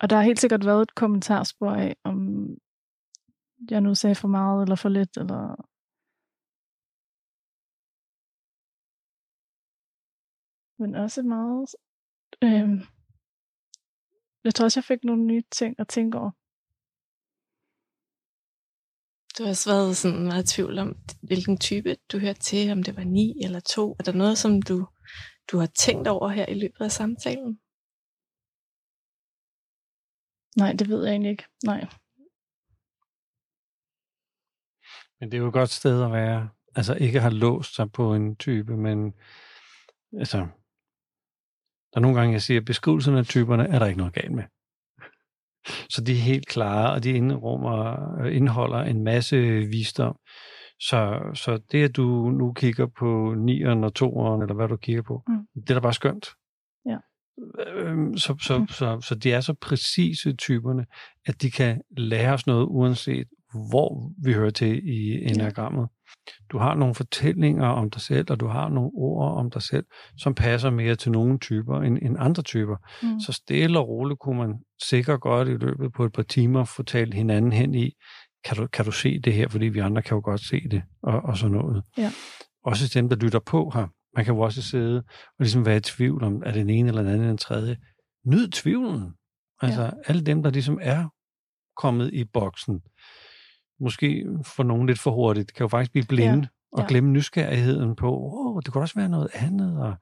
[0.00, 2.48] Og der har helt sikkert været et kommentarspor af, om
[3.70, 5.68] jeg nu sagde for meget eller for lidt, eller
[10.78, 11.68] men også meget
[12.42, 12.80] øhm,
[14.46, 16.30] jeg tror også, jeg fik nogle nye ting at tænke over.
[19.34, 22.82] Du har også været sådan meget i tvivl om, hvilken type du hørte til, om
[22.82, 23.96] det var ni eller to.
[23.98, 24.88] Er der noget, som du,
[25.50, 27.52] du har tænkt over her i løbet af samtalen?
[30.60, 31.46] Nej, det ved jeg egentlig ikke.
[31.64, 31.80] Nej.
[35.18, 36.50] Men det er jo et godt sted at være.
[36.76, 39.14] Altså ikke har låst sig på en type, men
[40.12, 40.48] altså,
[41.96, 44.32] der er nogle gange, jeg siger, at beskrivelserne af typerne er der ikke noget galt
[44.32, 44.44] med.
[45.88, 49.36] Så de er helt klare, og de indrummer, indeholder en masse
[49.70, 50.16] visdom.
[50.80, 55.02] Så, så det, at du nu kigger på 9'eren og 2'eren, eller hvad du kigger
[55.02, 55.62] på, Mm.
[55.62, 56.26] det er da bare skønt.
[56.86, 56.96] Ja.
[57.76, 58.68] Øhm, så, så, mm.
[58.68, 60.86] så, så de er så præcise typerne,
[61.26, 63.28] at de kan lære os noget, uanset
[63.70, 65.88] hvor vi hører til i enagrammet.
[66.52, 69.84] Du har nogle fortællinger om dig selv, og du har nogle ord om dig selv,
[70.18, 72.76] som passer mere til nogle typer end, end andre typer.
[73.02, 73.20] Mm.
[73.20, 77.14] Så stille og roligt kunne man sikkert godt i løbet på et par timer fortælle
[77.14, 77.90] hinanden hen i,
[78.44, 80.82] kan du, kan du se det her, fordi vi andre kan jo godt se det,
[81.02, 81.82] og, og sådan noget.
[81.98, 82.12] Ja.
[82.64, 83.86] Også dem, der lytter på her,
[84.16, 85.04] man kan jo også sidde og
[85.38, 87.76] ligesom være i tvivl om, er det den ene eller den anden eller den tredje.
[88.26, 89.12] Nyd tvivlen.
[89.62, 89.90] Altså ja.
[90.06, 91.08] alle dem, der ligesom er
[91.76, 92.80] kommet i boksen,
[93.80, 96.48] måske for nogen lidt for hurtigt, kan jo faktisk blive blinde ja.
[96.72, 96.86] og ja.
[96.88, 99.94] glemme nysgerrigheden på, oh, det kunne også være noget andet, og,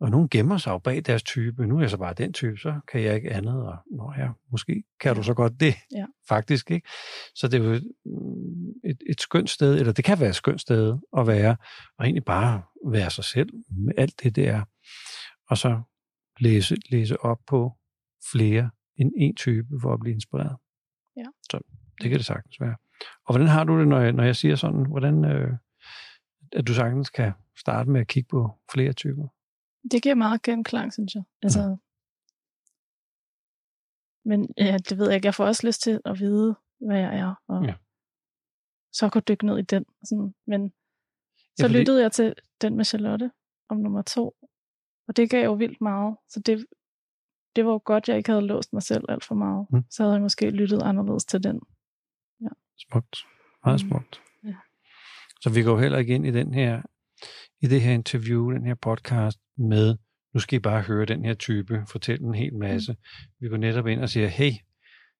[0.00, 1.66] og nogen gemmer sig jo bag deres type.
[1.66, 4.28] Nu er jeg så bare den type, så kan jeg ikke andet, og nå ja,
[4.50, 6.04] måske kan du så godt det, ja.
[6.28, 6.70] faktisk.
[6.70, 6.88] ikke.
[7.34, 7.92] Så det er jo et,
[8.84, 11.56] et, et skønt sted, eller det kan være et skønt sted at være,
[11.98, 14.62] og egentlig bare være sig selv med alt det, det er.
[15.50, 15.80] Og så
[16.40, 17.72] læse, læse op på
[18.32, 20.56] flere end en type for at blive inspireret.
[21.16, 21.24] Ja.
[21.50, 21.60] Så
[22.02, 22.74] det kan det sagtens være.
[23.24, 25.52] Og hvordan har du det, når jeg, når jeg siger sådan, hvordan, øh,
[26.52, 29.28] at du sagtens kan starte med at kigge på flere typer?
[29.90, 31.22] Det giver meget genklang, synes jeg.
[31.42, 31.76] Altså, ja.
[34.24, 35.26] Men ja, det ved jeg ikke.
[35.26, 37.74] Jeg får også lyst til at vide, hvad jeg er, og ja.
[38.92, 39.84] så kunne dykke ned i den.
[40.04, 40.34] Sådan.
[40.46, 40.72] Men
[41.38, 41.78] så ja, fordi...
[41.78, 43.30] lyttede jeg til den med Charlotte
[43.68, 44.36] om nummer to,
[45.08, 46.16] og det gav jo vildt meget.
[46.28, 46.66] Så det,
[47.56, 49.66] det var jo godt, jeg ikke havde låst mig selv alt for meget.
[49.70, 49.84] Mm.
[49.90, 51.60] Så havde jeg måske lyttet anderledes til den.
[52.90, 53.16] Smukt.
[53.64, 53.88] Meget mm.
[53.88, 54.22] smukt.
[54.44, 54.54] Ja.
[55.40, 56.82] Så vi går heller ikke ind i den her
[57.60, 59.96] i det her interview, den her podcast med,
[60.34, 62.92] nu skal I bare høre den her type, fortælle en hel masse.
[62.92, 62.98] Mm.
[63.40, 64.52] Vi går netop ind og siger, hey,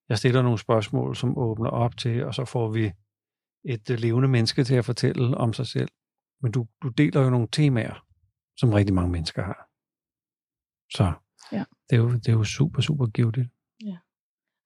[0.09, 2.91] jeg stiller nogle spørgsmål, som åbner op til, og så får vi
[3.65, 5.89] et øh, levende menneske til at fortælle om sig selv.
[6.41, 8.05] Men du, du deler jo nogle temaer,
[8.57, 9.69] som rigtig mange mennesker har.
[10.91, 11.13] Så
[11.51, 11.63] ja.
[11.89, 13.49] det, er jo, det er jo super, super givet.
[13.85, 13.97] Ja.